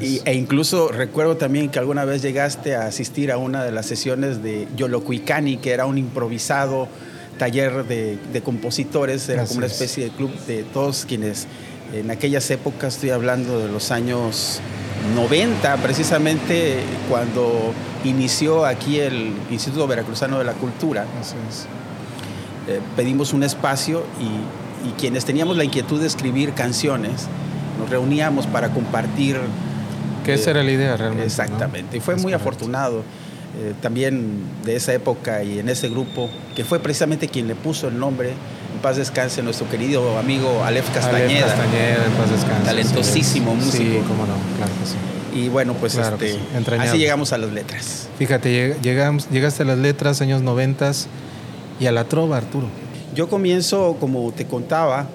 Y, 0.00 0.20
e 0.24 0.34
incluso 0.34 0.88
recuerdo 0.88 1.36
también 1.36 1.70
que 1.70 1.78
alguna 1.78 2.04
vez 2.04 2.22
llegaste 2.22 2.76
a 2.76 2.86
asistir 2.86 3.32
a 3.32 3.38
una 3.38 3.64
de 3.64 3.72
las 3.72 3.86
sesiones 3.86 4.42
de 4.42 4.68
Yolocuicani, 4.76 5.56
que 5.56 5.72
era 5.72 5.86
un 5.86 5.98
improvisado 5.98 6.88
taller 7.38 7.84
de, 7.84 8.42
compositores, 8.44 9.28
era 9.28 9.44
como 9.44 9.58
una 9.58 9.66
especie 9.66 10.04
de 10.04 10.10
club 10.10 10.30
de 10.46 10.62
todos 10.62 11.04
quienes 11.06 11.46
en 11.92 12.10
aquellas 12.10 12.50
épocas, 12.50 12.94
estoy 12.94 13.10
hablando 13.10 13.60
de 13.60 13.68
los 13.70 13.90
años 13.90 14.60
90, 15.14 15.76
precisamente 15.76 16.80
cuando 17.08 17.72
inició 18.04 18.64
aquí 18.64 18.98
el 18.98 19.32
Instituto 19.50 19.86
Veracruzano 19.86 20.38
de 20.38 20.44
la 20.44 20.52
Cultura. 20.52 21.04
Eh, 22.68 22.80
pedimos 22.96 23.32
un 23.32 23.42
espacio 23.42 24.02
y, 24.20 24.66
quienes 25.00 25.24
teníamos 25.24 25.56
la 25.56 25.64
inquietud 25.64 26.00
de 26.00 26.06
escribir 26.06 26.52
canciones, 26.52 27.26
nos 27.76 27.90
reuníamos 27.90 28.46
para 28.46 28.68
compartir. 28.68 29.36
Que 30.24 30.34
esa 30.34 30.50
era 30.50 30.62
la 30.62 30.70
idea 30.70 30.96
realmente. 30.96 31.26
Exactamente, 31.26 31.96
y 31.96 32.00
fue 32.00 32.14
muy 32.14 32.32
afortunado. 32.32 33.02
Eh, 33.58 33.74
también 33.80 34.42
de 34.64 34.76
esa 34.76 34.92
época 34.92 35.42
y 35.42 35.58
en 35.58 35.68
ese 35.68 35.88
grupo, 35.88 36.30
que 36.54 36.64
fue 36.64 36.78
precisamente 36.78 37.26
quien 37.26 37.48
le 37.48 37.56
puso 37.56 37.88
el 37.88 37.98
nombre, 37.98 38.34
en 38.76 38.82
paz 38.82 38.96
descanse, 38.98 39.42
nuestro 39.42 39.68
querido 39.70 40.18
amigo 40.18 40.62
Aleph 40.62 40.90
Castañeda. 40.92 41.46
Castañeda, 41.46 42.04
en 42.04 42.12
paz 42.12 42.30
descanse. 42.30 42.64
Talentosísimo 42.64 43.54
músico. 43.54 43.76
Sí, 43.78 44.00
cómo 44.06 44.26
no, 44.26 44.34
claro 44.58 44.72
que 44.80 44.86
sí. 44.86 45.40
Y 45.40 45.48
bueno, 45.48 45.72
pues 45.74 45.96
este, 45.96 46.38
así 46.78 46.98
llegamos 46.98 47.32
a 47.32 47.38
las 47.38 47.50
letras. 47.52 48.08
Fíjate, 48.18 48.76
llegamos, 48.82 49.30
llegaste 49.30 49.62
a 49.62 49.66
las 49.66 49.78
letras, 49.78 50.20
años 50.20 50.42
noventas, 50.42 51.08
y 51.80 51.86
a 51.86 51.92
la 51.92 52.04
trova, 52.04 52.36
Arturo. 52.36 52.68
Yo 53.14 53.28
comienzo, 53.28 53.96
como 53.98 54.30
te 54.32 54.46
contaba, 54.46 55.06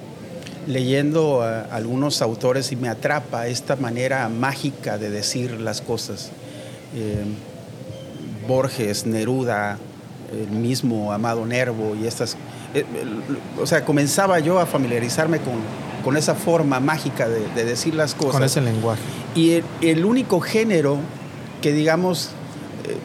leyendo 0.67 1.43
a 1.43 1.61
algunos 1.61 2.23
autores 2.23 2.71
y 2.71 2.75
me 2.75 2.89
atrapa 2.89 3.47
esta 3.47 3.75
manera 3.75 4.27
mágica 4.29 4.97
de 4.97 5.11
decir 5.11 5.59
las 5.59 5.81
cosas. 5.81 6.31
Eh, 6.95 7.23
Borges, 8.47 9.05
Neruda, 9.05 9.77
el 10.31 10.49
mismo 10.49 11.13
Amado 11.13 11.45
Nervo 11.45 11.95
y 11.95 12.07
estas... 12.07 12.37
Eh, 12.73 12.85
o 13.61 13.65
sea, 13.65 13.83
comenzaba 13.83 14.39
yo 14.39 14.59
a 14.59 14.65
familiarizarme 14.65 15.39
con, 15.39 15.55
con 16.03 16.17
esa 16.17 16.35
forma 16.35 16.79
mágica 16.79 17.27
de, 17.27 17.65
decir 17.65 17.95
las 17.95 18.15
cosas. 18.15 18.33
Con 18.33 18.43
ese 18.43 18.61
lenguaje. 18.61 19.01
Y 19.35 19.61
el, 19.81 20.05
único 20.05 20.39
género 20.39 20.97
que, 21.61 21.73
digamos... 21.73 22.29
Eh, 22.85 22.97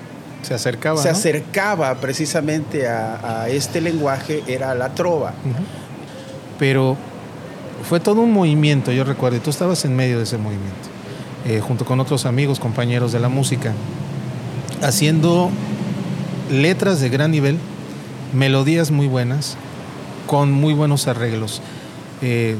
se 0.42 0.54
acercaba. 0.54 1.02
Se 1.02 1.08
acercaba 1.08 1.94
precisamente 1.96 2.86
a, 2.88 3.48
este 3.48 3.80
lenguaje 3.80 4.42
era 4.46 4.74
la 4.74 4.94
trova. 4.94 5.34
Pero 6.58 6.96
fue 7.88 8.00
todo 8.00 8.20
un 8.22 8.32
movimiento, 8.32 8.92
yo 8.92 9.04
recuerdo, 9.04 9.36
y 9.36 9.40
tú 9.40 9.50
estabas 9.50 9.84
en 9.84 9.94
medio 9.94 10.18
de 10.18 10.24
ese 10.24 10.38
movimiento, 10.38 10.88
eh, 11.46 11.60
junto 11.60 11.84
con 11.84 12.00
otros 12.00 12.26
amigos, 12.26 12.60
compañeros 12.60 13.12
de 13.12 13.20
la 13.20 13.28
música 13.28 13.72
haciendo 14.82 15.50
letras 16.50 17.00
de 17.00 17.08
gran 17.08 17.30
nivel, 17.30 17.58
melodías 18.32 18.90
muy 18.90 19.06
buenas, 19.06 19.56
con 20.26 20.52
muy 20.52 20.74
buenos 20.74 21.06
arreglos. 21.06 21.60
Eh, 22.22 22.56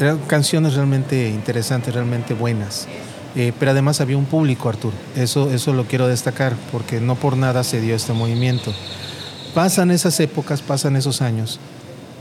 eran 0.00 0.18
canciones 0.20 0.74
realmente 0.74 1.28
interesantes, 1.28 1.94
realmente 1.94 2.34
buenas. 2.34 2.88
Eh, 3.34 3.52
pero 3.58 3.70
además 3.70 4.00
había 4.00 4.16
un 4.16 4.26
público, 4.26 4.68
Arturo. 4.68 4.94
Eso, 5.16 5.50
eso 5.52 5.72
lo 5.72 5.84
quiero 5.84 6.06
destacar, 6.06 6.54
porque 6.70 7.00
no 7.00 7.14
por 7.14 7.36
nada 7.36 7.64
se 7.64 7.80
dio 7.80 7.94
este 7.94 8.12
movimiento. 8.12 8.72
Pasan 9.54 9.90
esas 9.90 10.18
épocas, 10.20 10.60
pasan 10.60 10.96
esos 10.96 11.22
años. 11.22 11.58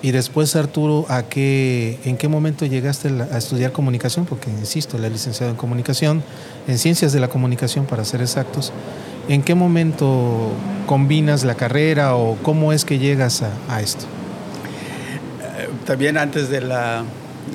Y 0.01 0.11
después, 0.11 0.55
Arturo, 0.55 1.05
¿a 1.09 1.23
qué, 1.23 1.99
¿en 2.05 2.17
qué 2.17 2.27
momento 2.27 2.65
llegaste 2.65 3.09
a 3.31 3.37
estudiar 3.37 3.71
comunicación? 3.71 4.25
Porque, 4.25 4.49
insisto, 4.49 4.97
la 4.97 5.09
licenciado 5.09 5.51
en 5.51 5.57
comunicación, 5.57 6.23
en 6.67 6.79
ciencias 6.79 7.13
de 7.13 7.19
la 7.19 7.27
comunicación, 7.27 7.85
para 7.85 8.03
ser 8.03 8.21
exactos. 8.21 8.71
¿En 9.27 9.43
qué 9.43 9.55
momento 9.55 10.51
combinas 10.87 11.43
la 11.43 11.55
carrera 11.55 12.15
o 12.15 12.37
cómo 12.41 12.73
es 12.73 12.85
que 12.85 12.99
llegas 12.99 13.43
a, 13.43 13.81
esto? 13.81 14.05
Eh, 15.57 15.69
también 15.85 16.17
antes 16.17 16.49
de, 16.49 16.61
la, 16.61 17.03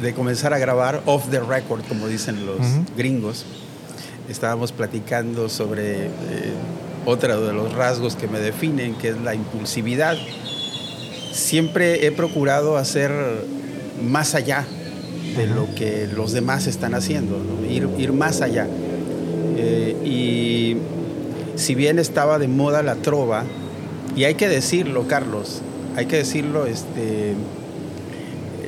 de 0.01 0.15
comenzar 0.15 0.55
a 0.55 0.59
grabar, 0.59 1.03
off 1.07 1.29
the 1.31 1.41
record, 1.41 1.83
como 1.89 2.07
dicen 2.07 2.47
los 2.47 2.59
gringos, 2.97 3.45
estábamos 4.29 4.73
platicando 4.73 5.49
sobre 5.49 6.07
eh, 6.07 6.11
otro 7.05 7.41
de 7.41 7.53
los 7.53 7.73
rasgos 7.75 8.17
que 8.17 8.29
me 8.29 8.39
definen, 8.39 8.95
que 8.95 9.11
es 9.11 9.19
la 9.19 9.35
impulsividad. 9.35 10.17
Siempre 11.33 12.07
he 12.07 12.13
procurado 12.13 12.77
hacer 12.77 13.13
más 14.03 14.35
allá 14.35 14.65
de 15.37 15.47
lo 15.47 15.73
que 15.75 16.09
los 16.15 16.33
demás 16.33 16.67
están 16.67 16.95
haciendo, 16.95 17.39
ir, 17.69 17.89
ir, 17.99 18.13
más 18.13 18.41
allá. 18.41 18.67
Eh, 19.59 19.97
y 20.05 20.77
si 21.57 21.75
bien 21.75 21.99
estaba 21.99 22.39
de 22.39 22.49
moda 22.49 22.83
la 22.83 22.97
trova, 22.97 23.45
y 24.15 24.25
hay 24.25 24.35
que 24.35 24.49
decirlo, 24.49 25.07
Carlos, 25.09 25.61
hay 25.97 26.07
que 26.07 26.17
decirlo, 26.17 26.67
este, 26.67 27.35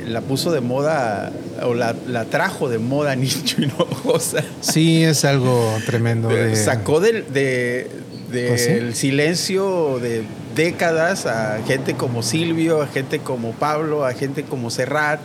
la 0.06 0.20
puso 0.20 0.52
de 0.52 0.60
moda 0.60 1.32
o 1.62 1.74
la, 1.74 1.94
trajo 2.30 2.68
de 2.68 2.78
moda 2.78 3.14
Nicho 3.16 3.62
Hinojosa. 3.62 4.42
Sí, 4.60 5.04
es 5.04 5.24
algo 5.24 5.76
tremendo. 5.86 6.30
Sacó 6.54 7.00
del, 7.00 7.32
de, 7.32 7.88
¿Ah, 8.30 8.94
silencio 8.94 9.98
de 10.00 10.22
décadas 10.54 11.26
a 11.26 11.60
gente 11.66 11.94
como 11.94 12.22
Silvio, 12.22 12.82
a 12.82 12.86
gente 12.86 13.20
como 13.20 13.52
Pablo, 13.52 14.04
a 14.04 14.12
gente 14.12 14.42
como 14.42 14.70
Serrat. 14.70 15.20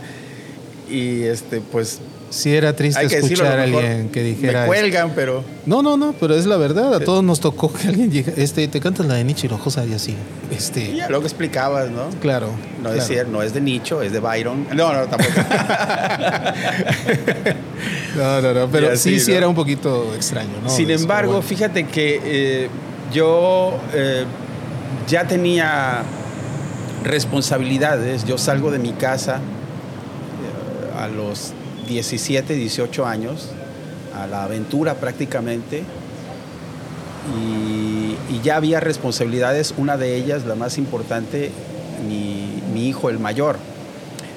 y 0.90 1.24
este, 1.24 1.60
pues 1.60 2.00
Sí 2.34 2.56
era 2.56 2.76
triste 2.76 3.00
hay 3.00 3.08
que 3.08 3.18
decirlo, 3.18 3.46
escuchar 3.46 3.60
a 3.60 3.64
alguien 3.64 4.10
que 4.10 4.24
dijera... 4.24 4.62
Me 4.62 4.68
cuelgan, 4.68 5.12
pero. 5.14 5.44
No, 5.68 5.84
no, 5.84 5.98
no, 5.98 6.16
pero 6.20 6.34
es 6.34 6.48
la 6.48 6.58
verdad. 6.58 6.96
A 6.96 7.00
todos 7.00 7.24
nos 7.24 7.40
tocó 7.40 7.72
que 7.72 7.88
alguien 7.88 8.12
llegue, 8.12 8.34
este, 8.38 8.68
te 8.68 8.80
cantas 8.80 9.06
la 9.06 9.14
de 9.14 9.24
Nietzsche 9.24 9.46
Hinojosa 9.46 9.86
y 9.86 9.94
así. 9.94 10.16
Este, 10.50 10.94
Y 10.94 10.96
ya 10.96 11.10
luego 11.10 11.26
explicabas, 11.26 11.92
¿no? 11.92 12.10
claro. 12.20 12.48
No 12.78 12.90
claro. 12.90 12.98
es 12.98 13.06
cierto, 13.06 13.32
no 13.32 13.44
es 13.44 13.54
de 13.54 13.62
Nicho, 13.62 14.02
es 14.02 14.12
de 14.12 14.20
Byron. 14.20 14.66
No, 14.74 14.94
no, 14.94 15.06
tampoco. 15.06 15.32
No, 18.16 18.42
no, 18.42 18.54
no, 18.54 18.68
pero 18.68 18.92
así, 18.92 19.20
sí, 19.20 19.26
sí 19.26 19.34
era 19.34 19.48
un 19.48 19.56
poquito 19.56 20.14
extraño, 20.16 20.52
¿no? 20.64 20.70
Sin 20.70 20.92
embargo, 20.92 21.34
bueno. 21.34 21.48
fíjate 21.48 21.86
que 21.86 22.22
eh, 22.24 22.70
yo 23.12 23.80
eh, 23.92 24.24
ya 25.08 25.28
tenía 25.28 26.04
responsabilidades. 27.04 28.24
Yo 28.26 28.38
salgo 28.38 28.70
de 28.70 28.78
mi 28.78 28.94
casa 28.94 29.38
eh, 29.38 31.00
a 31.00 31.08
los 31.08 31.54
17, 31.88 32.54
18 32.54 33.06
años, 33.06 33.50
a 34.16 34.28
la 34.28 34.44
aventura 34.44 34.96
prácticamente. 34.96 35.84
Y, 37.40 38.34
y 38.34 38.42
ya 38.44 38.58
había 38.58 38.80
responsabilidades, 38.80 39.74
una 39.78 39.98
de 39.98 40.16
ellas, 40.16 40.46
la 40.46 40.56
más 40.56 40.78
importante, 40.78 41.52
mi, 42.08 42.62
mi 42.74 42.88
hijo, 42.88 43.10
el 43.10 43.20
mayor. 43.20 43.58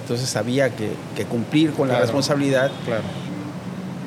Entonces 0.02 0.36
había 0.36 0.70
que, 0.70 0.90
que 1.16 1.24
cumplir 1.24 1.72
con 1.72 1.88
la 1.88 1.98
responsabilidad. 1.98 2.70
Claro. 2.84 3.02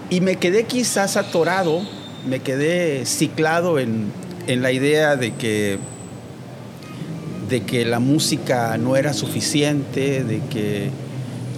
Y 0.09 0.21
me 0.21 0.37
quedé 0.37 0.63
quizás 0.63 1.17
atorado, 1.17 1.81
me 2.27 2.39
quedé 2.39 3.05
ciclado 3.05 3.79
en, 3.79 4.11
en 4.47 4.61
la 4.61 4.71
idea 4.71 5.15
de 5.15 5.33
que, 5.35 5.77
de 7.49 7.61
que 7.61 7.85
la 7.85 7.99
música 7.99 8.77
no 8.77 8.95
era 8.95 9.13
suficiente, 9.13 10.23
de 10.23 10.39
que... 10.49 10.89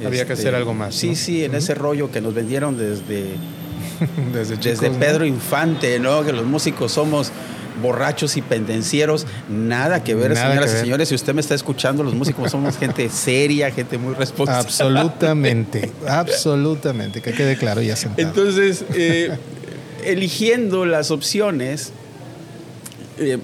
este, 0.01 0.07
Había 0.07 0.25
que 0.25 0.33
hacer 0.33 0.55
algo 0.55 0.73
más, 0.73 0.95
Sí, 0.95 1.09
¿no? 1.09 1.15
sí, 1.15 1.43
en 1.43 1.55
ese 1.55 1.73
rollo 1.75 2.11
que 2.11 2.21
nos 2.21 2.33
vendieron 2.33 2.77
desde, 2.77 3.35
Desde, 4.33 4.55
desde 4.57 4.57
chicos, 4.57 4.93
¿no? 4.93 4.99
Pedro 4.99 5.25
Infante, 5.25 5.99
¿no? 5.99 6.23
Que 6.23 6.33
los 6.33 6.45
músicos 6.45 6.91
somos 6.91 7.31
borrachos 7.81 8.37
y 8.37 8.41
pendencieros. 8.41 9.25
Nada 9.49 10.03
que 10.03 10.15
ver, 10.15 10.33
Nada 10.33 10.49
señoras 10.49 10.71
que 10.71 10.77
y 10.77 10.81
señores. 10.81 11.09
Si 11.09 11.15
usted 11.15 11.33
me 11.33 11.41
está 11.41 11.55
escuchando, 11.55 12.03
los 12.03 12.13
músicos 12.13 12.51
somos 12.51 12.77
gente 12.77 13.09
seria, 13.13 13.71
gente 13.71 13.97
muy 13.97 14.13
responsable. 14.13 14.59
Absolutamente, 14.59 15.91
absolutamente, 16.07 17.21
que 17.21 17.33
quede 17.33 17.57
claro 17.57 17.81
ya 17.81 17.95
sentado. 17.95 18.27
Entonces, 18.27 18.85
eh, 18.95 19.37
eligiendo 20.03 20.85
las 20.85 21.11
opciones, 21.11 21.91
eh, 23.17 23.37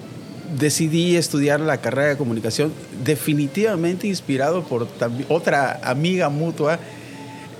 decidí 0.56 1.16
estudiar 1.18 1.60
la 1.60 1.77
carrera 1.77 2.10
de 2.10 2.18
comunicación, 2.18 2.74
definitivamente 3.04 4.08
inspirado 4.08 4.63
por 4.63 4.88
otra 5.30 5.80
amiga 5.84 6.30
mutua, 6.30 6.80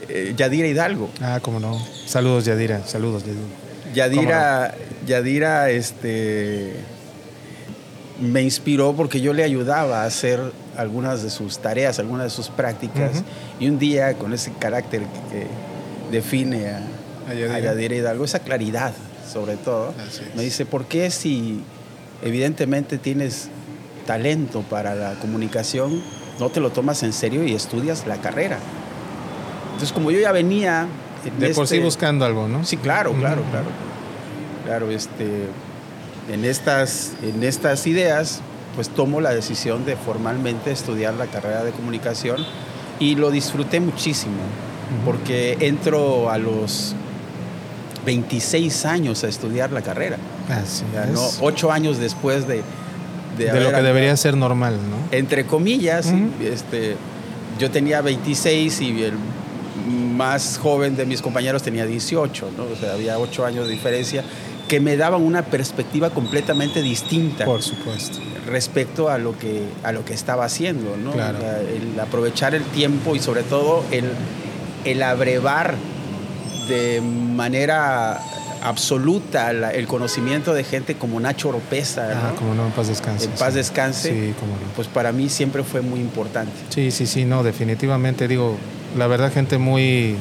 eh, 0.10 0.34
Yadira 0.36 0.68
Hidalgo. 0.68 1.10
ah, 1.22 1.40
cómo 1.42 1.60
no. 1.60 1.80
Saludos, 2.06 2.46
Yadira, 2.46 2.86
saludos, 2.86 3.24
Yadira. 3.26 3.44
Yadira, 3.94 4.76
Yadira 5.06 5.70
este, 5.70 6.74
me 8.22 8.42
inspiró 8.42 8.94
porque 8.94 9.22
yo 9.22 9.34
le 9.34 9.44
ayudaba 9.44 10.04
a 10.04 10.06
hacer 10.06 10.40
algunas 10.78 11.24
de 11.24 11.30
sus 11.30 11.60
tareas, 11.60 12.00
algunas 12.00 12.26
de 12.26 12.30
sus 12.30 12.50
prácticas. 12.50 13.24
Y 13.60 13.68
un 13.68 13.80
día, 13.80 14.14
con 14.14 14.34
ese 14.34 14.52
carácter 14.54 15.02
que 15.32 15.48
define 16.16 16.70
a, 16.70 16.82
A 17.30 17.34
Yadira. 17.34 17.56
a 17.56 17.60
Yadira 17.60 17.96
Hidalgo, 17.96 18.26
esa 18.26 18.40
claridad 18.40 18.94
sobre 19.32 19.58
todo, 19.58 19.94
me 20.36 20.44
dice, 20.44 20.66
¿por 20.66 20.86
qué 20.86 21.12
si 21.12 21.62
evidentemente 22.22 22.98
tienes 22.98 23.50
talento 24.06 24.62
para 24.62 24.96
la 24.96 25.14
comunicación, 25.16 26.02
no 26.40 26.50
te 26.50 26.60
lo 26.60 26.72
tomas 26.72 27.04
en 27.04 27.14
serio 27.14 27.44
y 27.44 27.54
estudias 27.54 28.08
la 28.08 28.18
carrera? 28.18 28.58
Entonces, 29.68 29.92
como 29.92 30.12
yo 30.12 30.20
ya 30.20 30.32
venía... 30.32 30.88
en 31.26 31.40
De 31.40 31.50
por 31.54 31.68
sí 31.68 31.76
este- 31.76 31.86
buscando 31.86 32.26
algo, 32.26 32.48
¿no? 32.48 32.64
Sí, 32.64 32.78
claro, 32.78 33.14
claro, 33.14 33.44
claro. 33.52 33.68
Claro, 34.66 34.92
este, 34.92 35.46
en, 36.32 36.46
estas, 36.46 37.14
en 37.22 37.44
estas 37.44 37.86
ideas, 37.88 38.42
pues 38.76 38.90
tomo 38.90 39.22
la 39.22 39.34
decisión 39.34 39.86
de 39.86 39.96
formalmente 39.96 40.72
estudiar 40.72 41.14
la 41.14 41.28
carrera 41.28 41.64
de 41.64 41.72
comunicación 41.72 42.38
y 43.00 43.16
lo 43.16 43.32
disfruté 43.32 43.80
muchísimo, 43.80 44.36
porque 45.06 45.58
entro 45.60 46.30
a 46.30 46.38
los 46.38 46.96
26 48.08 48.86
años 48.86 49.24
a 49.26 49.28
estudiar 49.28 49.72
la 49.74 49.82
carrera, 49.82 50.16
Así 50.50 50.86
ya, 50.94 51.04
es. 51.04 51.12
¿no? 51.12 51.22
ocho 51.42 51.74
años 51.74 51.98
después 52.00 52.48
de... 52.48 52.64
de 53.38 53.60
lo 53.60 53.70
que 53.72 53.82
debería 53.82 54.16
ser 54.16 54.38
normal, 54.38 54.76
¿no? 54.76 54.96
entre 55.12 55.46
comillas, 55.46 56.06
sí, 56.06 56.14
Ujú. 56.14 56.48
este, 56.54 56.96
yo 57.60 57.70
tenía 57.70 58.00
26 58.02 58.82
y 58.82 59.04
el 59.04 59.14
más 60.16 60.58
joven 60.58 60.96
de 60.96 61.06
mis 61.06 61.22
compañeros 61.22 61.62
tenía 61.64 61.86
18, 61.86 62.50
¿no? 62.58 62.64
O 62.64 62.76
sea, 62.80 62.94
había 62.94 63.20
8 63.20 63.46
años 63.46 63.68
de 63.68 63.74
diferencia 63.74 64.24
que 64.70 64.80
me 64.80 64.96
daban 64.98 65.22
una 65.22 65.44
perspectiva 65.44 66.10
completamente 66.10 66.82
distinta 66.82 67.44
Por 67.46 67.62
supuesto. 67.62 68.20
respecto 68.48 69.10
a 69.10 69.18
lo 69.18 69.38
que 69.38 69.62
a 69.84 69.92
lo 69.92 70.04
que 70.06 70.14
estaba 70.14 70.46
haciendo, 70.46 70.96
¿no? 70.98 71.12
Claro. 71.12 71.38
O 71.38 71.42
sea, 71.42 71.60
el 71.62 72.00
aprovechar 72.00 72.56
el 72.56 72.64
tiempo 72.64 73.16
y 73.16 73.20
sobre 73.20 73.44
todo 73.44 73.84
el, 73.92 74.06
el 74.86 75.04
abrevar 75.04 75.76
de 76.68 77.02
manera 77.02 78.22
absoluta 78.64 79.54
la- 79.54 79.72
el 79.72 79.88
conocimiento 79.88 80.54
de 80.54 80.64
gente 80.64 80.96
como 80.96 81.20
Nacho 81.20 81.50
Oropesa, 81.50 82.10
Ah, 82.12 82.30
¿no? 82.32 82.36
como 82.36 82.56
no, 82.56 82.66
en 82.66 82.72
paz 82.72 82.88
descanse. 82.88 83.26
en 83.26 83.32
paz 83.32 83.54
sí. 83.54 83.60
descanse, 83.60 84.10
Sí, 84.10 84.34
cómo 84.40 84.54
no. 84.54 84.74
pues 84.76 84.88
para 84.88 85.12
mí 85.12 85.30
siempre 85.30 85.64
fue 85.64 85.82
muy 85.82 86.00
importante. 86.00 86.52
Sí, 86.70 86.92
sí, 86.92 87.06
sí, 87.08 87.24
no, 87.26 87.44
definitivamente 87.44 88.28
digo, 88.28 88.58
la 88.98 89.08
verdad 89.08 89.32
gente 89.32 89.58
muy 89.58 90.16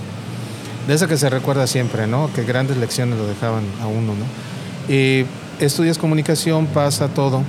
de 0.87 0.95
esa 0.95 1.09
que 1.09 1.17
se 1.17 1.29
recuerda 1.31 1.67
siempre, 1.67 2.07
¿no? 2.07 2.31
Que 2.35 2.45
grandes 2.45 2.77
lecciones 2.77 3.19
lo 3.19 3.27
dejaban 3.27 3.65
a 3.83 3.87
uno, 3.87 4.13
¿no? 4.15 4.93
Y 4.95 5.25
estudias 5.59 5.99
comunicación, 5.99 6.67
pasa 6.67 7.09
todo, 7.09 7.43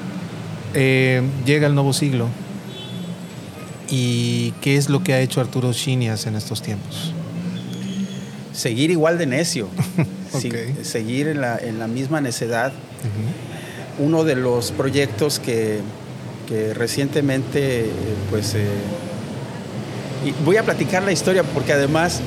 eh, 0.74 1.22
llega 1.46 1.68
el 1.68 1.76
nuevo 1.76 1.94
siglo. 1.94 2.28
¿Y 3.90 4.52
qué 4.62 4.76
es 4.76 4.90
lo 4.90 5.04
que 5.04 5.14
ha 5.14 5.20
hecho 5.22 5.40
Arturo 5.40 5.72
Chinias 5.74 6.26
en 6.26 6.36
estos 6.36 6.62
tiempos? 6.62 7.14
Seguir 8.58 8.90
igual 8.90 9.20
de 9.20 9.28
necio, 9.28 9.68
seguir 10.82 11.28
en 11.28 11.42
la, 11.42 11.60
en 11.60 11.78
la 11.78 11.86
misma 11.86 12.22
necedad. 12.22 12.74
Uno 14.00 14.24
de 14.24 14.36
los 14.36 14.72
proyectos 14.72 15.38
que, 15.38 15.82
que 16.48 16.74
recientemente, 16.74 17.86
pues, 18.32 18.56
eh, 18.56 18.66
y 20.26 20.34
voy 20.44 20.58
a 20.58 20.64
platicar 20.64 21.04
la 21.04 21.12
historia 21.12 21.44
porque 21.44 21.74
además 21.74 22.20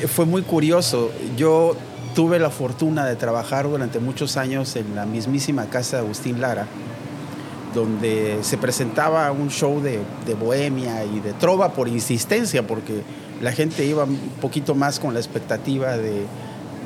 eh, 0.00 0.06
fue 0.06 0.24
muy 0.24 0.42
curioso. 0.42 1.10
Yo 1.36 1.74
tuve 2.14 2.38
la 2.38 2.50
fortuna 2.50 3.04
de 3.04 3.16
trabajar 3.16 3.68
durante 3.68 3.98
muchos 3.98 4.36
años 4.36 4.76
en 4.76 4.94
la 4.94 5.04
mismísima 5.04 5.66
casa 5.66 5.96
de 5.96 6.04
Agustín 6.04 6.40
Lara, 6.40 6.68
donde 7.74 8.38
se 8.42 8.56
presentaba 8.56 9.32
un 9.32 9.50
show 9.50 9.82
de, 9.82 9.98
de 10.26 10.34
bohemia 10.34 11.04
y 11.04 11.18
de 11.18 11.32
trova 11.32 11.72
por 11.72 11.88
insistencia, 11.88 12.64
porque 12.64 13.02
la 13.42 13.52
gente 13.52 13.84
iba 13.84 14.04
un 14.04 14.18
poquito 14.40 14.74
más 14.74 14.98
con 14.98 15.14
la 15.14 15.20
expectativa 15.20 15.96
de, 15.96 16.24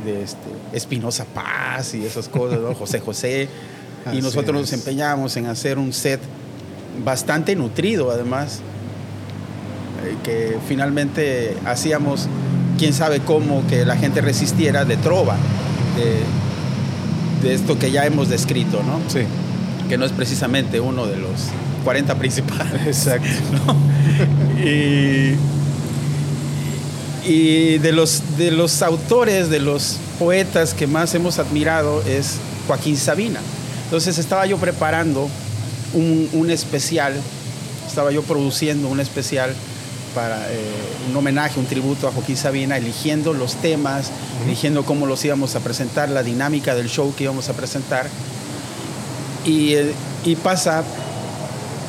de 0.05 0.23
este, 0.23 0.49
Espinosa 0.73 1.25
Paz 1.25 1.95
y 1.95 2.05
esas 2.05 2.29
cosas, 2.29 2.61
¿no? 2.61 2.75
José 2.75 3.01
José. 3.01 3.49
Así 4.05 4.19
Y 4.19 4.23
nosotros 4.23 4.61
nos 4.61 4.73
empeñábamos 4.73 5.37
en 5.37 5.47
hacer 5.47 5.79
un 5.79 5.93
set 5.93 6.21
bastante 7.05 7.55
nutrido, 7.57 8.11
además, 8.11 8.61
eh, 10.05 10.17
que 10.23 10.59
finalmente 10.69 11.57
hacíamos, 11.65 12.29
quién 12.79 12.93
sabe 12.93 13.21
cómo, 13.21 13.67
que 13.69 13.87
la 13.87 13.97
gente 13.97 14.21
resistiera 14.21 14.85
de 14.85 14.97
trova, 14.97 15.37
de, 15.97 17.49
de 17.49 17.55
esto 17.55 17.79
que 17.79 17.91
ya 17.91 18.05
hemos 18.05 18.29
descrito, 18.29 18.83
¿no? 18.83 18.99
Sí, 19.09 19.21
que 19.89 19.97
no 19.97 20.05
es 20.05 20.13
precisamente 20.13 20.81
uno 20.81 21.07
de 21.07 21.17
los 21.17 21.49
40 21.85 22.15
principales. 22.17 22.87
exacto. 22.87 23.29
Y, 24.65 25.35
y 27.25 27.79
de, 27.79 27.93
los, 27.93 28.37
de 28.37 28.51
los 28.51 28.83
autores, 28.83 29.49
de 29.49 29.61
los 29.61 29.99
poetas 30.19 30.75
que 30.75 30.87
más 30.87 31.15
hemos 31.15 31.39
admirado 31.39 32.03
es 32.03 32.37
Joaquín 32.67 32.97
Sabina. 32.97 33.41
Entonces 33.85 34.19
estaba 34.19 34.47
yo 34.47 34.59
preparando 34.59 35.29
un, 35.95 36.29
un 36.33 36.51
especial, 36.51 37.15
estaba 37.87 38.11
yo 38.11 38.23
produciendo 38.23 38.89
un 38.89 39.01
especial 39.01 39.55
para 40.15 40.51
eh, 40.51 40.59
un 41.09 41.17
homenaje, 41.17 41.59
un 41.59 41.67
tributo 41.67 42.09
a 42.09 42.13
Joaquín 42.13 42.37
Sabina, 42.37 42.77
eligiendo 42.77 43.33
los 43.33 43.57
temas, 43.57 44.11
eligiendo 44.45 44.85
cómo 44.85 45.07
los 45.07 45.25
íbamos 45.25 45.55
a 45.57 45.61
presentar, 45.61 46.09
la 46.09 46.23
dinámica 46.23 46.75
del 46.75 46.89
show 46.89 47.15
que 47.15 47.25
íbamos 47.25 47.49
a 47.49 47.55
presentar. 47.55 48.07
Y, 49.45 49.75
eh, 49.75 49.93
y 50.25 50.37
pasa, 50.37 50.85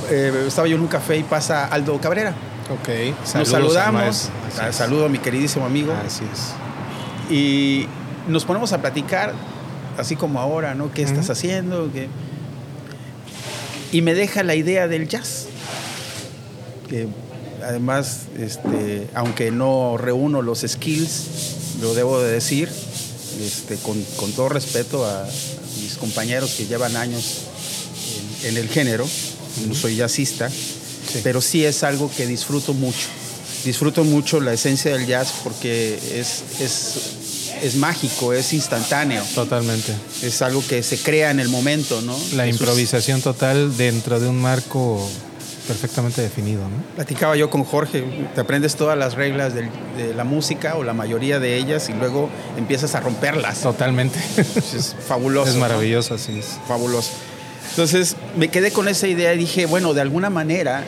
eh, 0.10 0.46
estaba 0.48 0.68
yo 0.68 0.76
en 0.76 0.82
un 0.82 0.88
café 0.88 1.18
y 1.18 1.24
pasa 1.24 1.66
Aldo 1.66 2.00
Cabrera. 2.00 2.34
Ok, 2.70 2.90
Nos 3.36 3.50
saludamos. 3.50 4.30
Así 4.54 4.62
Ah, 4.62 4.70
es. 4.70 4.76
Saludo 4.76 5.06
a 5.06 5.10
mi 5.10 5.18
queridísimo 5.18 5.66
amigo. 5.66 5.94
Así 6.06 6.24
es. 6.32 7.34
Y 7.34 7.88
nos 8.28 8.46
ponemos 8.46 8.72
a 8.74 8.82
platicar, 8.82 9.34
así 9.98 10.16
como 10.16 10.40
ahora, 10.40 10.76
¿no? 10.76 10.92
¿Qué 10.92 11.04
estás 11.04 11.30
haciendo? 11.30 11.92
¿Qué? 11.92 12.08
Y 13.92 14.02
me 14.02 14.14
deja 14.14 14.44
la 14.44 14.56
idea 14.56 14.88
del 14.88 15.08
jazz. 15.08 15.48
Que 16.90 17.08
además, 17.64 18.24
este, 18.38 19.08
aunque 19.14 19.52
no 19.52 19.98
reúno 19.98 20.42
los 20.42 20.62
skills, 20.68 21.78
lo 21.82 21.94
debo 21.94 22.20
de 22.22 22.32
decir, 22.32 22.70
este, 23.42 23.78
con, 23.78 24.04
todo 24.34 24.50
respeto 24.50 25.06
a, 25.06 25.26
mis 25.82 25.96
compañeros 25.96 26.54
que 26.56 26.66
llevan 26.66 26.96
años 26.96 27.42
en, 28.44 28.58
el 28.58 28.70
género, 28.70 29.06
no 29.68 29.74
soy 29.74 29.96
jazzista, 29.96 30.50
pero 31.24 31.42
sí 31.42 31.66
es 31.66 31.84
algo 31.84 32.12
que 32.16 32.28
disfruto 32.28 32.74
mucho. 32.74 33.08
Disfruto 33.64 34.04
mucho 34.04 34.40
la 34.40 34.54
esencia 34.54 34.92
del 34.92 35.06
jazz 35.06 35.34
porque 35.44 35.96
es, 35.96 36.44
es, 36.60 37.56
es 37.62 37.76
mágico, 37.76 38.34
es 38.34 38.52
instantáneo. 38.54 39.24
Totalmente. 39.34 39.94
Es 40.22 40.42
algo 40.42 40.64
que 40.68 40.84
se 40.84 40.98
crea 40.98 41.32
en 41.32 41.40
el 41.40 41.50
momento, 41.50 42.02
¿no? 42.02 42.18
La 42.36 42.48
improvisación 42.48 43.22
total 43.22 43.76
dentro 43.78 44.20
de 44.20 44.28
un 44.28 44.42
marco 44.42 45.10
perfectamente 45.68 46.22
definido. 46.22 46.62
¿no? 46.64 46.84
Platicaba 46.96 47.36
yo 47.36 47.50
con 47.50 47.64
Jorge, 47.64 48.04
te 48.36 48.42
aprendes 48.42 48.76
todas 48.76 48.98
las 48.98 49.16
reglas 49.16 49.54
de 49.54 50.14
la 50.14 50.24
música 50.24 50.76
o 50.76 50.84
la 50.84 50.94
mayoría 50.94 51.40
de 51.40 51.58
ellas 51.58 51.90
y 51.90 51.94
luego 51.94 52.30
empiezas 52.58 52.96
a 52.96 53.00
romperlas. 53.00 53.62
Totalmente. 53.62 54.20
Es 54.76 54.96
fabuloso. 55.08 55.52
Es 55.52 55.58
maravilloso, 55.58 56.16
así 56.16 56.40
es. 56.40 56.58
Fabuloso. 56.68 57.12
Entonces 57.70 58.16
me 58.38 58.50
quedé 58.50 58.72
con 58.72 58.88
esa 58.88 59.08
idea 59.08 59.34
y 59.34 59.38
dije, 59.38 59.66
bueno, 59.66 59.94
de 59.94 60.02
alguna 60.02 60.30
manera, 60.30 60.84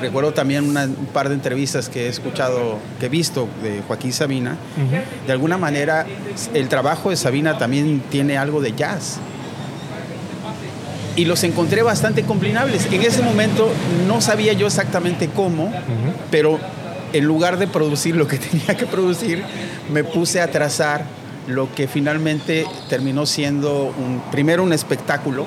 recuerdo 0.00 0.32
también 0.32 0.76
un 0.76 1.06
par 1.12 1.28
de 1.28 1.34
entrevistas 1.34 1.88
que 1.88 2.06
he 2.06 2.08
escuchado, 2.08 2.78
que 3.00 3.06
he 3.06 3.08
visto 3.08 3.48
de 3.62 3.82
Joaquín 3.86 4.12
Sabina, 4.12 4.56
de 5.26 5.32
alguna 5.32 5.58
manera 5.58 6.06
el 6.52 6.68
trabajo 6.68 7.10
de 7.10 7.16
Sabina 7.16 7.58
también 7.58 8.02
tiene 8.10 8.36
algo 8.36 8.60
de 8.60 8.72
jazz. 8.72 9.18
Y 11.16 11.26
los 11.26 11.44
encontré 11.44 11.82
bastante 11.82 12.24
combinables. 12.24 12.86
En 12.90 13.02
ese 13.02 13.22
momento 13.22 13.70
no 14.08 14.20
sabía 14.20 14.52
yo 14.52 14.66
exactamente 14.66 15.28
cómo, 15.28 15.72
pero 16.30 16.58
en 17.12 17.24
lugar 17.24 17.58
de 17.58 17.68
producir 17.68 18.16
lo 18.16 18.26
que 18.26 18.38
tenía 18.50 18.76
que 18.76 18.86
producir, 18.86 19.42
me 19.92 20.04
puse 20.04 20.40
a 20.40 20.50
trazar 20.50 21.04
lo 21.46 21.72
que 21.74 21.88
finalmente 21.88 22.66
terminó 22.88 23.26
siendo 23.26 23.94
un, 23.96 24.22
primero 24.30 24.62
un 24.62 24.72
espectáculo, 24.72 25.46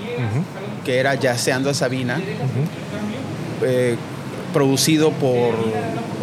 que 0.85 0.99
era 0.99 1.15
Yaceando 1.15 1.69
a 1.69 1.73
Sabina, 1.73 2.21
eh, 3.63 3.95
producido 4.57 5.11
por 5.11 5.53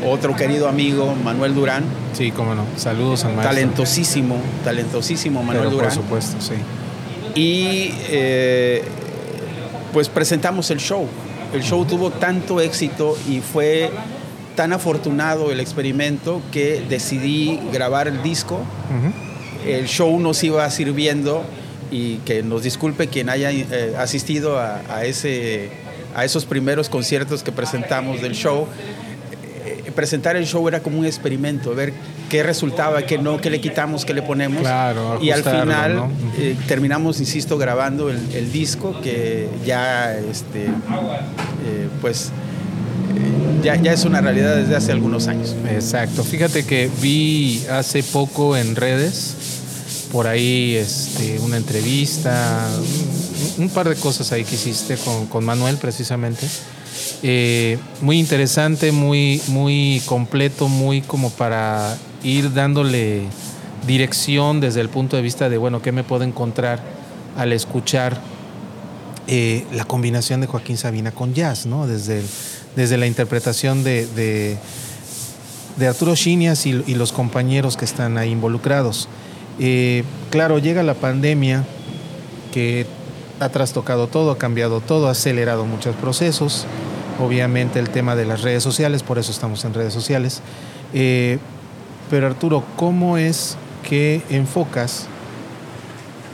otro 0.05 0.35
querido 0.35 0.69
amigo, 0.69 1.15
Manuel 1.23 1.55
Durán. 1.55 1.85
Sí, 2.15 2.33
cómo 2.33 2.57
no. 2.57 2.65
Saludos 2.77 3.25
al 3.25 3.35
maestro. 3.35 3.55
Talentosísimo, 3.55 4.39
talentosísimo 4.65 5.45
Manuel 5.45 5.71
Durán. 5.71 5.91
Por 5.91 5.95
supuesto, 5.95 6.41
sí. 6.41 6.55
Y 7.41 7.95
eh, 8.09 8.83
pues 9.93 10.09
presentamos 10.09 10.73
el 10.73 10.81
show. 10.81 11.07
El 11.53 11.63
show 11.63 11.85
tuvo 11.85 12.11
tanto 12.11 12.61
éxito 12.61 13.17
y 13.29 13.39
fue 13.39 13.93
tan 14.57 14.73
afortunado 14.73 15.53
el 15.53 15.61
experimento 15.61 16.43
que 16.51 16.85
decidí 16.89 17.61
grabar 17.73 18.09
el 18.09 18.21
disco. 18.25 18.59
El 19.65 19.87
show 19.87 20.19
nos 20.19 20.43
iba 20.43 20.69
sirviendo 20.71 21.45
y 21.93 22.17
que 22.27 22.43
nos 22.43 22.65
disculpe 22.65 23.07
quien 23.07 23.29
haya 23.29 23.53
eh, 23.53 23.95
asistido 23.97 24.59
a, 24.59 25.05
ese, 25.05 25.71
a 26.15 26.25
esos 26.25 26.45
primeros 26.45 26.89
conciertos 26.89 27.43
que 27.43 27.53
presentamos 27.53 28.23
del 28.23 28.35
show. 28.35 28.67
Eh, 29.67 29.91
presentar 29.95 30.37
el 30.37 30.47
show 30.47 30.67
era 30.69 30.81
como 30.81 30.99
un 30.99 31.07
experimento, 31.07 31.75
ver 31.75 31.93
qué 32.29 32.43
resultaba, 32.43 33.03
qué 33.07 33.19
no, 33.19 33.41
qué 33.41 33.51
le 33.51 33.61
quitamos, 33.61 34.05
qué 34.05 34.15
le 34.15 34.23
ponemos. 34.23 34.63
y 35.21 35.31
al 35.31 35.43
final 35.43 36.11
eh, 36.39 36.57
terminamos, 36.67 37.21
insisto, 37.21 37.59
grabando 37.59 38.11
el, 38.11 38.53
disco 38.53 39.01
que 39.01 39.49
ya, 39.65 40.17
este, 40.17 40.65
eh, 40.65 41.89
pues, 42.01 42.31
ya, 43.63 43.77
ya, 43.77 43.93
es 43.93 44.05
una 44.05 44.21
realidad 44.21 44.57
desde 44.57 44.77
hace 44.77 44.93
algunos 44.93 45.29
años. 45.29 45.55
Exacto. 45.71 46.23
Fíjate 46.25 46.65
que 46.65 46.91
vi 47.01 47.65
hace 47.71 48.03
poco 48.03 48.57
en 48.57 48.77
redes, 48.77 49.37
por 50.13 50.27
ahí 50.27 50.75
este, 50.77 51.39
una 51.41 51.57
entrevista, 51.57 52.69
un, 53.59 53.69
par 53.69 53.89
de 53.89 53.97
cosas 53.97 54.33
ahí 54.33 54.45
que 54.45 54.55
hiciste 54.55 54.97
con, 54.97 55.27
con 55.27 55.45
Manuel 55.45 55.77
precisamente. 55.77 56.47
Eh, 57.23 57.79
muy 58.01 58.19
interesante, 58.19 58.93
muy, 58.93 59.41
muy 59.49 60.03
completo, 60.07 60.69
muy 60.69 61.01
como 61.01 61.31
para 61.31 61.97
ir 62.23 62.53
dándole 62.53 63.23
dirección 63.87 64.61
desde 64.61 64.81
el 64.81 64.89
punto 64.89 65.17
de 65.17 65.23
vista 65.23 65.49
de, 65.49 65.59
bueno, 65.59 65.83
¿qué 65.83 65.93
me 65.93 66.05
puedo 66.05 66.25
encontrar 66.25 66.81
al 67.37 67.53
escuchar 67.53 68.21
eh, 69.27 69.65
la 69.73 69.85
combinación 69.85 70.41
de 70.41 70.47
Joaquín 70.47 70.77
Sabina 70.77 71.11
con 71.11 71.35
jazz, 71.35 71.67
¿no? 71.67 71.87
Desde, 71.87 72.23
desde 72.77 72.97
la 72.97 73.07
interpretación 73.07 73.83
de, 73.83 74.07
de, 75.77 75.87
Arturo 75.87 76.15
Chinias 76.15 76.67
y, 76.67 76.95
los 76.95 77.13
compañeros 77.13 77.77
que 77.77 77.85
están 77.85 78.19
ahí 78.19 78.31
involucrados. 78.31 79.09
Eh, 79.59 80.05
claro, 80.31 80.59
llega 80.59 80.83
la 80.83 80.95
pandemia 80.95 81.65
que 82.53 82.87
ha 83.41 83.49
trastocado 83.49 84.07
todo, 84.07 84.31
ha 84.31 84.39
cambiado 84.39 84.81
todo, 84.81 85.09
ha 85.09 85.13
acelerado 85.13 85.65
muchos 85.65 85.97
procesos. 85.97 86.67
Obviamente 87.21 87.79
el 87.79 87.91
tema 87.91 88.17
de 88.17 88.25
las 88.25 88.43
redes 88.43 88.63
sociales, 88.63 89.03
por 89.03 89.19
eso 89.19 89.31
estamos 89.31 89.65
en 89.65 89.75
redes 89.75 89.93
sociales. 89.93 90.41
Eh, 90.93 91.39
pero 92.11 92.27
Arturo, 92.27 92.65
¿cómo 92.77 93.19
es 93.19 93.57
que 93.89 94.23
enfocas 94.31 95.07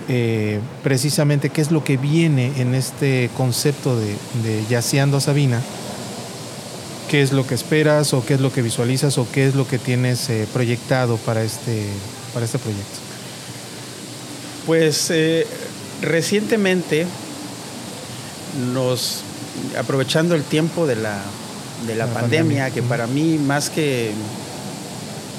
eh, 0.09 0.61
precisamente 0.83 1.51
qué 1.51 1.61
es 1.61 1.71
lo 1.71 1.85
que 1.85 1.97
viene 1.97 2.53
en 2.57 2.75
este 2.75 3.31
concepto 3.37 3.97
de, 3.97 4.17
de 4.43 4.65
Yaceando 4.69 5.19
a 5.19 5.21
Sabina? 5.21 5.61
¿Qué 7.09 7.23
es 7.23 7.33
lo 7.33 7.47
que 7.47 7.55
esperas 7.55 8.15
o 8.15 8.25
qué 8.25 8.35
es 8.35 8.41
lo 8.41 8.53
que 8.53 8.63
visualizas 8.63 9.19
o 9.19 9.27
qué 9.31 9.47
es 9.47 9.55
lo 9.55 9.67
que 9.67 9.79
tienes 9.79 10.31
eh, 10.31 10.47
proyectado 10.53 11.17
para 11.17 11.43
este, 11.43 11.87
para 12.33 12.45
este 12.47 12.59
proyecto? 12.59 12.99
Pues 14.67 15.11
recientemente 16.03 17.07
nos, 18.73 19.23
aprovechando 19.79 20.35
el 20.35 20.43
tiempo 20.43 20.87
de 20.87 20.97
la, 20.97 21.21
de 21.87 21.95
la, 21.95 22.07
pandemia, 22.07 22.71
que 22.71 22.83
para 22.83 23.07
mí 23.07 23.39
más 23.39 23.71
que 23.71 24.13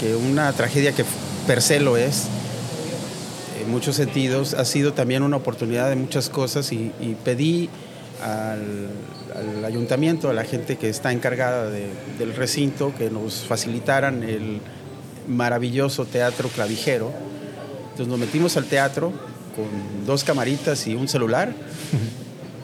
que 0.02 0.16
una 0.16 0.52
tragedia 0.54 0.94
que 0.94 1.06
per 1.46 1.62
se 1.62 1.80
lo 1.80 1.96
es, 1.96 2.26
en 3.62 3.70
muchos 3.70 3.96
sentidos, 3.96 4.56
ha 4.56 4.66
sido 4.66 4.94
también 4.94 5.22
una 5.22 5.38
oportunidad 5.38 5.90
de 5.90 5.96
muchas 5.96 6.28
cosas 6.28 6.72
y, 6.72 6.92
pedí 7.24 7.70
al, 8.24 9.64
ayuntamiento, 9.64 10.32
a 10.32 10.34
la 10.34 10.44
gente 10.44 10.78
que 10.78 10.90
está 10.90 11.12
encargada 11.12 11.70
del 11.70 12.36
recinto, 12.36 12.92
que 12.98 13.12
nos 13.12 13.46
facilitaran 13.46 14.24
el 14.24 14.60
maravilloso 15.28 16.06
teatro 16.06 16.50
clavijero. 16.50 17.12
Entonces 17.92 18.08
nos 18.08 18.18
metimos 18.18 18.58
al 18.58 18.66
teatro 18.66 19.14
con 19.56 20.06
dos 20.06 20.24
camaritas 20.24 20.88
y 20.88 20.96
un 20.96 21.08
celular 21.08 21.54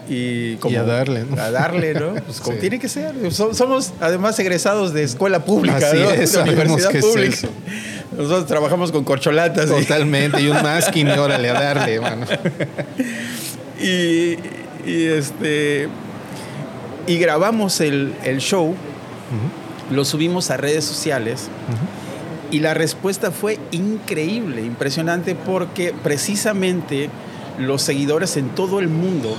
y, 0.10 0.58
a 0.78 0.84
darle, 0.84 1.26
¿no? 1.26 1.42
A 1.42 1.52
darle, 1.52 1.94
¿no? 1.94 2.14
Pues 2.26 2.40
como 2.40 2.58
tiene 2.58 2.80
que 2.80 2.88
ser. 2.88 3.14
Somos 3.32 3.94
además 4.00 4.40
egresados 4.40 4.94
de 4.94 5.04
escuela 5.04 5.44
pública, 5.44 5.78
Así 5.78 5.98
Es, 5.98 6.34
de 6.34 6.42
universidad 6.42 7.00
pública. 7.00 7.48
Nosotros 8.16 8.46
trabajamos 8.46 8.92
con 8.92 9.04
corcholatas. 9.04 9.68
Totalmente, 9.68 10.42
y, 10.42 10.48
un 10.48 10.62
masking, 10.62 11.10
órale, 11.10 11.50
a 11.50 11.54
darle, 11.54 12.00
mano. 12.00 12.26
y, 13.82 14.38
este. 14.86 15.90
Y 17.06 17.18
grabamos 17.20 17.80
el, 17.82 18.14
show, 18.40 18.76
lo 19.92 20.06
subimos 20.06 20.52
a 20.52 20.58
redes 20.58 20.86
sociales. 20.86 21.50
Y 22.50 22.60
la 22.60 22.74
respuesta 22.74 23.32
fue 23.32 23.60
increíble, 23.72 24.62
impresionante, 24.62 25.36
porque 25.36 25.94
precisamente 26.04 27.10
los 27.60 27.82
seguidores 27.82 28.38
en 28.38 28.50
todo 28.50 28.80
el 28.80 28.88
mundo 28.88 29.36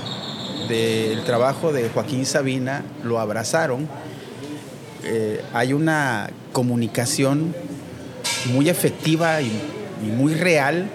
del 0.68 1.25
trabajo 1.25 1.73
de 1.73 1.88
Joaquín 1.88 2.27
Sabina, 2.27 2.85
lo 3.03 3.18
abrazaron. 3.18 3.88
Eh, 5.05 5.42
hay 5.55 5.73
una 5.73 6.31
comunicación 6.53 7.55
muy 8.53 8.68
efectiva 8.68 9.40
y, 9.40 9.51
muy 10.03 10.35
real, 10.35 10.88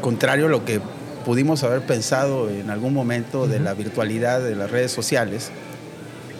contrario 0.00 0.46
a 0.46 0.48
lo 0.48 0.64
que 0.64 0.80
pudimos 1.24 1.62
haber 1.62 1.82
pensado 1.82 2.50
en 2.50 2.70
algún 2.70 2.92
momento 2.92 3.46
de 3.46 3.60
la 3.60 3.74
virtualidad 3.74 4.40
de 4.40 4.54
las 4.56 4.70
redes 4.70 4.90
sociales, 4.90 5.50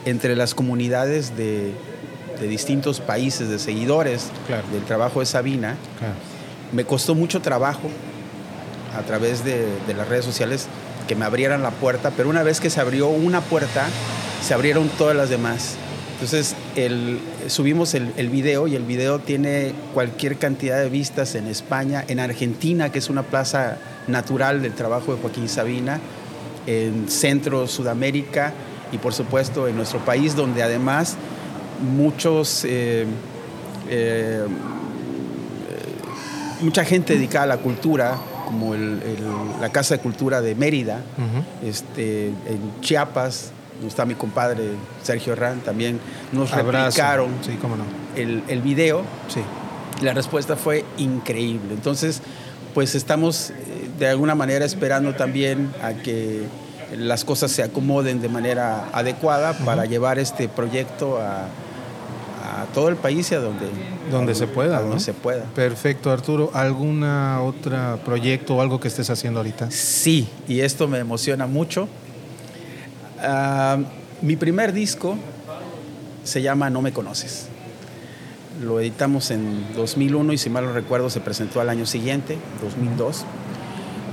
entre 0.05 0.37
las 0.37 0.55
comunidades 0.55 1.37
de, 1.37 1.73
distintos 2.41 3.01
países, 3.01 3.49
de 3.49 3.59
seguidores 3.59 4.29
del 4.73 4.85
trabajo 4.85 5.21
de 5.21 5.27
Sabina. 5.27 5.77
Me 6.73 6.85
costó 6.85 7.15
mucho 7.15 7.41
trabajo 7.41 7.89
a 8.97 9.03
través 9.03 9.45
de 9.45 9.95
las 9.97 10.09
redes 10.09 10.25
sociales 10.25 10.69
que 11.07 11.15
me 11.15 11.25
abrieran 11.25 11.63
la 11.63 11.71
puerta, 11.71 12.13
pero 12.17 12.29
una 12.29 12.43
vez 12.43 12.61
que 12.61 12.71
se 12.71 12.81
abrió 12.81 13.09
una 13.09 13.41
puerta, 13.41 13.87
se 14.43 14.55
abrieron 14.55 14.89
todas 14.89 15.17
las 15.17 15.31
demás. 15.31 15.77
Entonces 16.15 16.55
el, 16.77 17.21
subimos 17.49 17.95
el, 17.95 18.13
el, 18.17 18.31
video 18.31 18.67
y 18.67 18.75
el 18.75 18.85
video 18.85 19.19
tiene 19.19 19.75
cualquier 19.93 20.39
cantidad 20.39 20.79
de 20.79 20.89
vistas 20.89 21.35
en 21.35 21.47
España, 21.47 22.05
en 22.09 22.21
Argentina, 22.21 22.91
que 22.91 22.99
es 22.99 23.11
una 23.11 23.23
plaza 23.23 23.77
natural 24.07 24.63
del 24.63 24.73
trabajo 24.73 25.15
de 25.15 25.21
Joaquín 25.21 25.49
Sabina, 25.49 26.01
en 26.67 27.09
Centro 27.09 27.67
Sudamérica 27.67 28.55
y 28.93 28.99
por 28.99 29.13
supuesto 29.13 29.69
en 29.69 29.77
nuestro 29.77 29.99
país, 30.05 30.35
donde 30.35 30.63
además 30.63 31.17
muchos, 31.81 32.65
eh, 32.65 33.07
eh, 33.89 34.45
mucha 36.61 36.85
gente 36.85 37.15
dedicada 37.15 37.45
a 37.45 37.49
la 37.49 37.59
cultura, 37.59 38.17
como 38.47 38.75
la 38.75 39.69
Casa 39.71 39.97
de 39.97 40.01
Cultura 40.01 40.41
de 40.41 40.55
Mérida, 40.55 41.01
este, 41.65 42.29
en 42.29 42.81
Chiapas, 42.81 43.51
donde 43.75 43.89
está 43.89 44.05
mi 44.05 44.15
compadre 44.15 44.71
Sergio 45.03 45.33
Herrán, 45.33 45.61
también 45.61 46.01
nos 46.33 46.51
replicaron 46.51 47.31
el, 48.15 48.43
el, 48.49 48.63
video. 48.63 49.03
Sí. 49.29 49.41
La 50.03 50.15
respuesta 50.15 50.57
fue 50.57 50.85
increíble. 50.97 51.75
Entonces, 51.75 52.23
pues 52.73 52.95
estamos 52.95 53.53
de 53.99 54.09
alguna 54.09 54.35
manera 54.35 54.65
esperando 54.65 55.15
también 55.15 55.73
a 55.83 55.95
que 55.95 56.45
las 56.97 57.25
cosas 57.25 57.51
se 57.51 57.63
acomoden 57.63 58.21
de 58.21 58.29
manera 58.29 58.89
adecuada 58.93 59.55
para 59.65 59.87
llevar 59.87 60.19
este 60.19 60.49
proyecto 60.49 61.19
a, 61.21 61.49
todo 62.73 62.89
el 62.89 62.97
país 62.97 63.31
y 63.31 63.35
a 63.35 63.41
donde, 63.41 63.67
donde 64.11 64.35
se 64.35 64.47
pueda. 64.47 64.81
donde 64.81 65.01
se 65.01 65.13
pueda. 65.13 65.45
Perfecto, 65.55 66.11
Arturo. 66.11 66.51
¿Alguna 66.55 67.43
otra 67.43 67.99
proyecto 68.05 68.57
o 68.57 68.61
algo 68.61 68.81
que 68.81 68.89
estés 68.89 69.11
haciendo 69.11 69.41
ahorita? 69.41 69.71
Sí, 69.71 70.29
y 70.49 70.61
esto 70.61 70.89
me 70.89 70.99
emociona 70.99 71.47
mucho. 71.47 71.89
Ah, 73.21 73.79
mi 74.23 74.37
primer 74.37 74.73
disco 74.73 75.17
se 76.25 76.43
llama 76.43 76.71
No 76.71 76.83
me 76.83 76.93
conoces. 76.93 77.49
Lo 78.63 78.81
editamos 78.81 79.31
en 79.31 79.75
2001 79.75 80.33
y 80.33 80.39
si 80.39 80.49
mal 80.49 80.65
no 80.65 80.73
recuerdo 80.73 81.11
se 81.11 81.21
presentó 81.21 81.61
al 81.61 81.69
año 81.69 81.85
siguiente, 81.85 82.39
2002. 82.63 83.25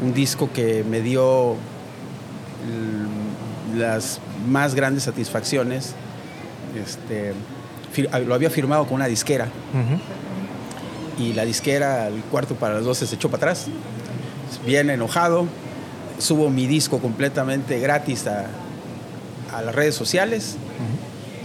Un 0.03 0.13
disco 0.13 0.49
que 0.51 0.83
me 0.83 0.99
dio 0.99 1.55
las 3.75 4.19
más 4.47 4.75
grandes 4.75 5.03
satisfacciones. 5.03 5.93
Este, 6.75 7.33
lo 8.01 8.33
había 8.33 8.49
firmado 8.49 8.85
con 8.85 8.95
una 8.95 9.07
disquera. 9.07 9.47
Y 11.19 11.33
la 11.33 11.45
disquera, 11.45 12.07
el 12.07 12.21
cuarto 12.23 12.55
para 12.55 12.75
las 12.75 12.85
12, 12.85 13.07
se 13.07 13.15
echó 13.15 13.29
para 13.29 13.51
atrás. 13.51 13.67
Bien 14.65 14.89
enojado. 14.89 15.47
Subo 16.17 16.49
mi 16.49 16.67
disco 16.67 16.99
completamente 16.99 17.79
gratis 17.79 18.25
a, 18.27 18.47
las 19.61 19.75
redes 19.75 19.95
sociales. 19.95 20.57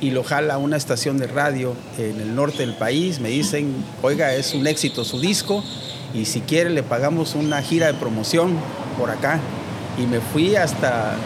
Y 0.00 0.12
lo 0.12 0.22
jala 0.22 0.58
una 0.58 0.76
estación 0.76 1.18
de 1.18 1.26
radio 1.26 1.74
en 1.98 2.20
el 2.20 2.34
norte 2.34 2.58
del 2.58 2.74
país. 2.74 3.20
Me 3.20 3.28
dicen, 3.28 3.74
oiga, 4.02 4.34
es 4.34 4.54
un 4.54 4.66
éxito 4.66 5.04
su 5.04 5.20
disco. 5.20 5.62
Y 6.14 6.24
si 6.24 6.40
quiere 6.40 6.70
le 6.70 6.82
pagamos 6.82 7.34
una 7.34 7.60
gira 7.62 7.88
de 7.88 7.94
promoción 7.94 8.54
por 8.98 9.10
acá. 9.10 9.40
Y 9.98 10.06
me 10.06 10.20
fui 10.20 10.56
hasta 10.56 11.16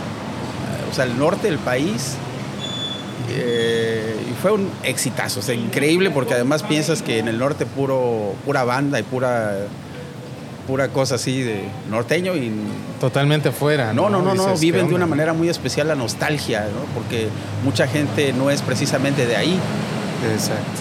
o 0.91 0.95
sea, 0.95 1.05
el 1.05 1.19
norte 1.19 1.47
del 1.47 1.59
país. 1.59 2.17
Eh, 3.31 4.15
fue 4.43 4.51
un 4.51 4.69
exitazo, 4.83 5.39
o 5.39 5.43
sea, 5.43 5.55
increíble 5.55 6.11
porque 6.11 6.35
además 6.35 6.65
piensas 6.65 7.01
que 7.01 7.21
en 7.21 7.29
el 7.29 7.39
norte 7.39 7.65
puro, 7.65 8.35
pura 8.45 8.65
banda 8.65 8.99
y 8.99 9.05
pura, 9.05 9.57
pura 10.67 10.89
cosa 10.89 11.15
así 11.15 11.43
de 11.43 11.63
norteño 11.89 12.35
y... 12.37 12.51
Totalmente 13.01 13.53
fuera. 13.53 13.93
No, 13.93 14.11
no, 14.11 14.21
no, 14.21 14.35
no, 14.35 14.57
viven 14.57 14.89
de 14.89 14.95
una 14.95 15.07
manera 15.07 15.33
muy 15.33 15.49
especial 15.49 15.87
la 15.87 15.95
nostalgia, 15.95 16.63
¿no? 16.63 16.93
Porque 16.93 17.29
mucha 17.65 17.87
gente 17.87 18.33
no 18.33 18.51
es 18.51 18.63
precisamente 18.63 19.27
de 19.27 19.37
ahí. 19.37 19.59
Exacto. 20.35 20.81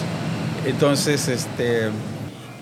Entonces, 0.66 1.28
este 1.28 1.90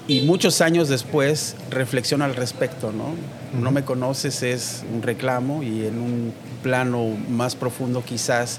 y 0.07 0.23
muchos 0.23 0.61
años 0.61 0.89
después 0.89 1.55
reflexiona 1.71 2.25
al 2.25 2.35
respecto, 2.35 2.91
¿no? 2.91 3.15
No 3.59 3.71
me 3.71 3.85
conoces 3.85 4.43
es 4.43 4.83
un 4.93 5.03
reclamo 5.03 5.63
y 5.63 5.87
en 5.87 6.01
un 6.01 6.33
plano 6.63 7.17
más 7.29 7.55
profundo 7.55 8.03
quizás 8.05 8.59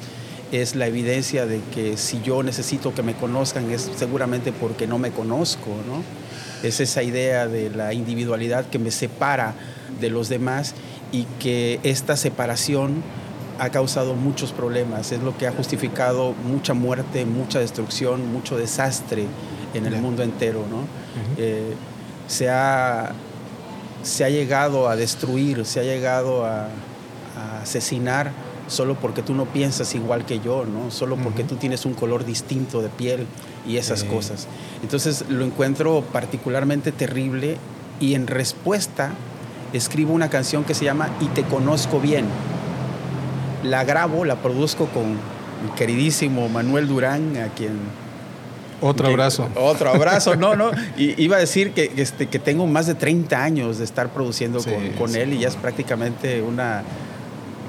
es 0.52 0.76
la 0.76 0.88
evidencia 0.88 1.46
de 1.46 1.62
que 1.74 1.98
si 1.98 2.22
yo 2.22 2.44
necesito 2.44 2.94
que 2.94 3.04
me 3.04 3.14
conozcan 3.14 3.72
es 3.72 3.90
seguramente 3.96 4.52
porque 4.52 4.88
no 4.88 4.98
me 4.98 5.12
conozco, 5.12 5.70
¿no? 5.88 6.04
Es 6.68 6.80
esa 6.80 7.04
idea 7.04 7.48
de 7.48 7.70
la 7.70 7.94
individualidad 7.94 8.66
que 8.66 8.78
me 8.78 8.92
separa 8.92 9.56
de 10.00 10.10
los 10.10 10.30
demás 10.30 10.76
y 11.12 11.24
que 11.40 11.80
esta 11.84 12.16
separación 12.18 13.04
ha 13.60 13.70
causado 13.70 14.16
muchos 14.16 14.52
problemas, 14.52 15.12
es 15.12 15.22
lo 15.22 15.38
que 15.38 15.48
ha 15.48 15.52
justificado 15.52 16.34
mucha 16.34 16.74
muerte, 16.74 17.26
mucha 17.26 17.60
destrucción, 17.60 18.32
mucho 18.32 18.58
desastre 18.58 19.28
en 19.74 19.86
el 19.86 20.02
mundo 20.02 20.24
entero, 20.24 20.66
¿no? 20.70 20.86
Eh, 21.38 21.74
se, 22.28 22.50
ha, 22.50 23.12
se 24.04 24.24
ha 24.24 24.30
llegado 24.30 24.90
a 24.90 24.96
destruir, 24.96 25.66
se 25.66 25.80
ha 25.80 25.84
llegado 25.84 26.46
a, 26.46 26.70
asesinar 27.62 28.32
solo 28.72 28.96
porque 28.96 29.22
tú 29.22 29.34
no 29.34 29.46
piensas 29.46 29.94
igual 29.96 30.26
que 30.26 30.40
yo, 30.40 30.66
¿no? 30.66 30.92
Solo 30.92 31.18
porque 31.18 31.44
tú 31.44 31.56
tienes 31.56 31.86
un 31.86 31.94
color 31.94 32.26
distinto 32.26 32.82
de 32.82 32.90
piel 32.90 33.28
y 33.68 33.78
esas 33.78 34.04
cosas. 34.04 34.48
Entonces 34.82 35.26
lo 35.30 35.46
encuentro 35.46 36.04
particularmente 36.12 36.92
terrible 36.92 37.58
y 38.00 38.16
en 38.16 38.28
respuesta 38.28 39.12
escribo 39.74 40.14
una 40.14 40.30
canción 40.30 40.64
que 40.64 40.74
se 40.74 40.86
llama 40.86 41.10
Y 41.20 41.26
te 41.28 41.44
conozco 41.44 42.00
bien. 42.00 42.26
La 43.64 43.84
grabo, 43.84 44.26
la 44.26 44.38
produzco 44.38 44.88
con 44.88 45.12
mi 45.12 45.72
queridísimo 45.76 46.50
Manuel 46.50 46.88
Durán, 46.88 47.38
a 47.38 47.54
quien 47.54 47.78
otro 48.82 49.08
abrazo. 49.08 49.48
Otro 49.56 49.92
abrazo, 49.92 50.36
no, 50.36 50.56
no. 50.56 50.72
Y 50.98 51.22
iba 51.22 51.38
a 51.38 51.40
decir 51.40 51.72
que, 51.72 51.92
este, 51.98 52.28
que 52.28 52.40
tengo 52.40 52.66
más 52.66 52.88
de 52.88 52.96
30 52.96 53.42
años 53.42 53.78
de 53.78 53.84
estar 53.86 54.10
produciendo 54.10 54.60
con, 54.98 55.16
él 55.16 55.34
y 55.34 55.40
ya 55.40 55.48
es 55.48 55.56
prácticamente 55.56 56.42
una... 56.42 56.84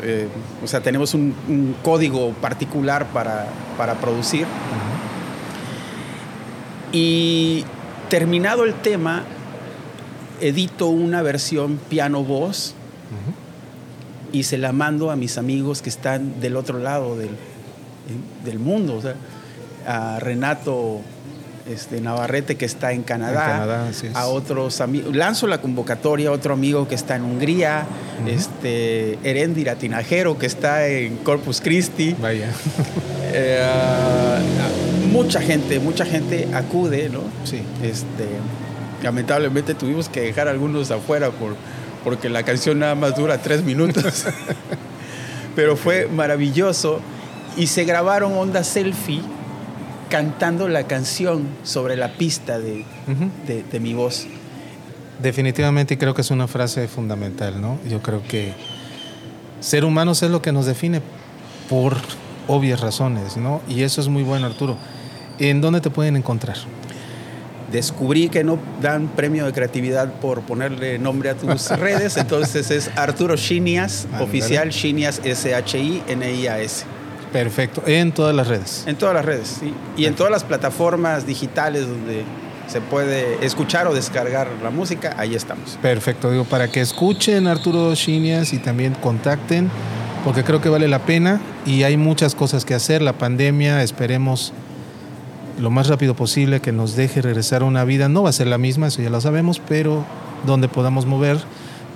Eh, 0.02 0.28
o 0.62 0.66
sea, 0.66 0.80
tenemos 0.80 1.14
un, 1.14 1.76
código 1.82 2.32
particular 2.34 3.06
para, 3.12 3.46
para 3.76 3.94
producir. 3.94 4.46
Y 6.92 7.64
terminado 8.10 8.64
el 8.64 8.74
tema, 8.74 9.24
edito 10.40 10.88
una 10.88 11.22
versión 11.22 11.78
piano-voz 11.88 12.74
y 14.32 14.42
se 14.44 14.58
la 14.58 14.72
mando 14.72 15.10
a 15.10 15.16
mis 15.16 15.38
amigos 15.38 15.82
que 15.82 15.90
están 15.90 16.40
del 16.40 16.56
otro 16.56 16.78
lado 16.78 17.16
del, 17.16 17.30
del 18.44 18.58
mundo. 18.58 18.96
O 18.96 19.00
sea, 19.00 19.14
a 19.86 20.18
Renato 20.20 21.00
este, 21.68 22.00
Navarrete 22.00 22.56
que 22.56 22.64
está 22.64 22.92
en 22.92 23.02
Canadá, 23.02 23.90
a 24.14 24.26
otros 24.26 24.80
amigos, 24.80 25.14
lanzo 25.14 25.46
la 25.46 25.60
convocatoria 25.60 26.28
a 26.28 26.32
otro 26.32 26.54
amigo 26.54 26.88
que 26.88 26.94
está 26.94 27.16
en 27.16 27.24
Hungría, 27.24 27.86
este, 28.26 29.18
Erendira 29.22 29.76
Tinajero 29.76 30.38
que 30.38 30.46
está 30.46 30.86
en 30.86 31.16
Corpus 31.18 31.60
Christi. 31.60 32.16
Vaya. 32.20 32.50
Eh, 33.34 33.64
mucha 35.10 35.40
gente, 35.40 35.80
mucha 35.80 36.04
gente 36.04 36.48
acude, 36.52 37.08
¿no? 37.08 37.20
Sí. 37.44 37.62
Este, 37.82 38.28
lamentablemente 39.02 39.74
tuvimos 39.74 40.10
que 40.10 40.20
dejar 40.20 40.48
algunos 40.48 40.90
afuera 40.90 41.30
por, 41.30 41.56
porque 42.04 42.28
la 42.28 42.42
canción 42.42 42.80
nada 42.80 42.94
más 42.94 43.16
dura 43.16 43.38
tres 43.38 43.62
minutos. 43.62 44.26
Pero 45.56 45.76
fue 45.78 46.08
maravilloso 46.08 47.00
y 47.56 47.68
se 47.68 47.84
grabaron 47.84 48.36
ondas 48.36 48.66
selfie 48.66 49.22
cantando 50.12 50.68
la 50.68 50.86
canción 50.86 51.48
sobre 51.62 51.96
la 51.96 52.12
pista 52.12 52.58
de, 52.58 52.84
mi 53.80 53.94
voz. 53.94 54.26
Definitivamente 55.22 55.96
creo 55.96 56.12
que 56.12 56.20
es 56.20 56.30
una 56.30 56.46
frase 56.46 56.86
fundamental, 56.86 57.62
¿no? 57.62 57.78
Yo 57.88 58.02
creo 58.02 58.22
que 58.22 58.52
ser 59.60 59.86
humanos 59.86 60.22
es 60.22 60.30
lo 60.30 60.42
que 60.42 60.52
nos 60.52 60.66
define 60.66 61.00
por 61.70 61.96
obvias 62.46 62.80
razones, 62.80 63.38
¿no? 63.38 63.62
Y 63.66 63.84
eso 63.84 64.02
es 64.02 64.08
muy 64.08 64.22
bueno, 64.22 64.44
Arturo. 64.44 64.76
¿En 65.38 65.62
dónde 65.62 65.80
te 65.80 65.88
pueden 65.88 66.16
encontrar? 66.16 66.58
Descubrí 67.72 68.28
que 68.28 68.44
no 68.44 68.58
dan 68.82 69.08
premio 69.08 69.46
de 69.46 69.52
creatividad 69.54 70.12
por 70.20 70.42
ponerle 70.42 70.98
nombre 70.98 71.30
a 71.30 71.36
tus 71.36 71.70
redes, 71.78 72.18
entonces 72.18 72.70
es 72.70 72.90
Arturo 72.96 73.34
Shinias, 73.36 74.06
oficial 74.20 74.68
Shinias 74.68 75.22
S-H-I-N-I-A-S. 75.24 76.84
Perfecto, 77.32 77.82
en 77.86 78.12
todas 78.12 78.34
las 78.34 78.46
redes. 78.46 78.84
En 78.86 78.96
todas 78.96 79.14
las 79.14 79.24
redes, 79.24 79.56
sí. 79.60 79.72
Y 79.96 80.04
en 80.04 80.14
todas 80.14 80.30
las 80.30 80.44
plataformas 80.44 81.26
digitales 81.26 81.88
donde 81.88 82.24
se 82.66 82.80
puede 82.80 83.44
escuchar 83.44 83.86
o 83.86 83.94
descargar 83.94 84.48
la 84.62 84.70
música, 84.70 85.14
ahí 85.18 85.34
estamos. 85.34 85.78
Perfecto, 85.80 86.30
digo, 86.30 86.44
para 86.44 86.68
que 86.68 86.80
escuchen 86.80 87.46
Arturo 87.46 87.94
Chinias 87.94 88.52
y 88.52 88.58
también 88.58 88.94
contacten, 88.94 89.70
porque 90.24 90.44
creo 90.44 90.60
que 90.60 90.68
vale 90.68 90.88
la 90.88 91.00
pena 91.00 91.40
y 91.66 91.82
hay 91.82 91.96
muchas 91.96 92.34
cosas 92.34 92.64
que 92.64 92.74
hacer. 92.74 93.02
La 93.02 93.14
pandemia, 93.14 93.82
esperemos 93.82 94.52
lo 95.58 95.70
más 95.70 95.88
rápido 95.88 96.14
posible 96.14 96.60
que 96.60 96.72
nos 96.72 96.96
deje 96.96 97.22
regresar 97.22 97.62
a 97.62 97.64
una 97.64 97.84
vida. 97.84 98.08
No 98.08 98.22
va 98.22 98.30
a 98.30 98.32
ser 98.32 98.46
la 98.46 98.58
misma, 98.58 98.88
eso 98.88 99.02
ya 99.02 99.10
lo 99.10 99.20
sabemos, 99.20 99.60
pero 99.68 100.04
donde 100.46 100.68
podamos 100.68 101.06
mover 101.06 101.38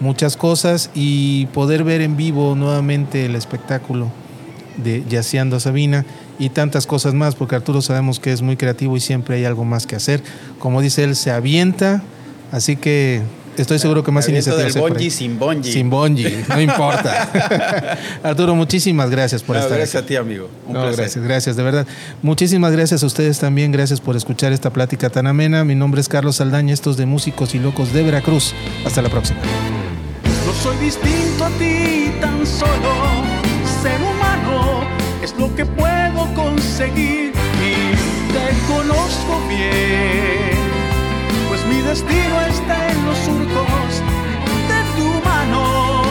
muchas 0.00 0.36
cosas 0.36 0.90
y 0.94 1.46
poder 1.46 1.84
ver 1.84 2.00
en 2.00 2.16
vivo 2.16 2.54
nuevamente 2.54 3.24
el 3.24 3.34
espectáculo 3.34 4.10
de 4.76 5.04
Yaciando 5.08 5.60
Sabina 5.60 6.04
y 6.38 6.50
tantas 6.50 6.86
cosas 6.86 7.14
más, 7.14 7.34
porque 7.34 7.56
Arturo 7.56 7.82
sabemos 7.82 8.20
que 8.20 8.32
es 8.32 8.42
muy 8.42 8.56
creativo 8.56 8.96
y 8.96 9.00
siempre 9.00 9.36
hay 9.36 9.44
algo 9.44 9.64
más 9.64 9.86
que 9.86 9.96
hacer. 9.96 10.22
Como 10.58 10.80
dice 10.80 11.04
él, 11.04 11.16
se 11.16 11.30
avienta, 11.30 12.02
así 12.52 12.76
que 12.76 13.22
estoy 13.56 13.78
seguro 13.78 14.04
que 14.04 14.12
más 14.12 14.28
iniciativas. 14.28 14.74
Del 14.74 14.82
bonji 14.82 15.10
sin 15.10 15.38
bonji. 15.38 15.72
Sin 15.72 15.90
bonji, 15.90 16.44
no 16.48 16.60
importa. 16.60 17.98
Arturo, 18.22 18.54
muchísimas 18.54 19.10
gracias 19.10 19.42
por 19.42 19.56
estar. 19.56 19.76
Gracias 19.76 20.02
a 20.02 20.06
ti, 20.06 20.16
amigo. 20.16 20.48
Un 20.66 20.74
Gracias, 20.74 21.16
gracias, 21.16 21.56
de 21.56 21.62
verdad. 21.62 21.86
Muchísimas 22.22 22.72
gracias 22.72 23.02
a 23.02 23.06
ustedes 23.06 23.38
también. 23.38 23.72
Gracias 23.72 24.00
por 24.00 24.16
escuchar 24.16 24.52
esta 24.52 24.70
plática 24.70 25.10
tan 25.10 25.26
amena. 25.26 25.64
Mi 25.64 25.74
nombre 25.74 26.00
es 26.00 26.08
Carlos 26.08 26.36
Saldaña, 26.36 26.74
estos 26.74 26.96
de 26.96 27.06
Músicos 27.06 27.54
y 27.54 27.58
Locos 27.58 27.92
de 27.92 28.02
Veracruz. 28.02 28.54
Hasta 28.84 29.02
la 29.02 29.08
próxima. 29.08 29.40
No 30.46 30.52
soy 30.52 30.76
distinto 30.76 31.44
a 31.44 31.50
ti, 31.50 32.05
lo 35.38 35.54
que 35.54 35.66
puedo 35.66 36.32
conseguir 36.34 37.32
y 37.60 37.94
te 38.32 38.46
conozco 38.72 39.40
bien, 39.48 40.56
pues 41.48 41.64
mi 41.66 41.80
destino 41.82 42.40
está 42.48 42.90
en 42.90 43.04
los 43.06 43.18
surcos 43.18 44.02
de 44.70 44.80
tu 44.96 45.08
mano. 45.28 46.02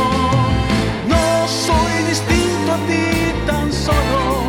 No 1.08 1.48
soy 1.48 2.04
distinto 2.08 2.74
a 2.74 2.78
ti, 2.88 3.34
tan 3.48 3.72
solo 3.72 4.44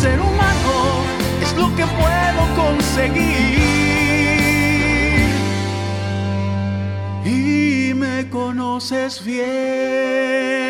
ser 0.00 0.20
humano 0.20 1.04
es 1.42 1.54
lo 1.56 1.74
que 1.76 1.84
puedo 1.86 2.42
conseguir. 2.56 3.58
Y 7.24 7.94
me 7.94 8.28
conoces 8.30 9.24
bien. 9.24 10.68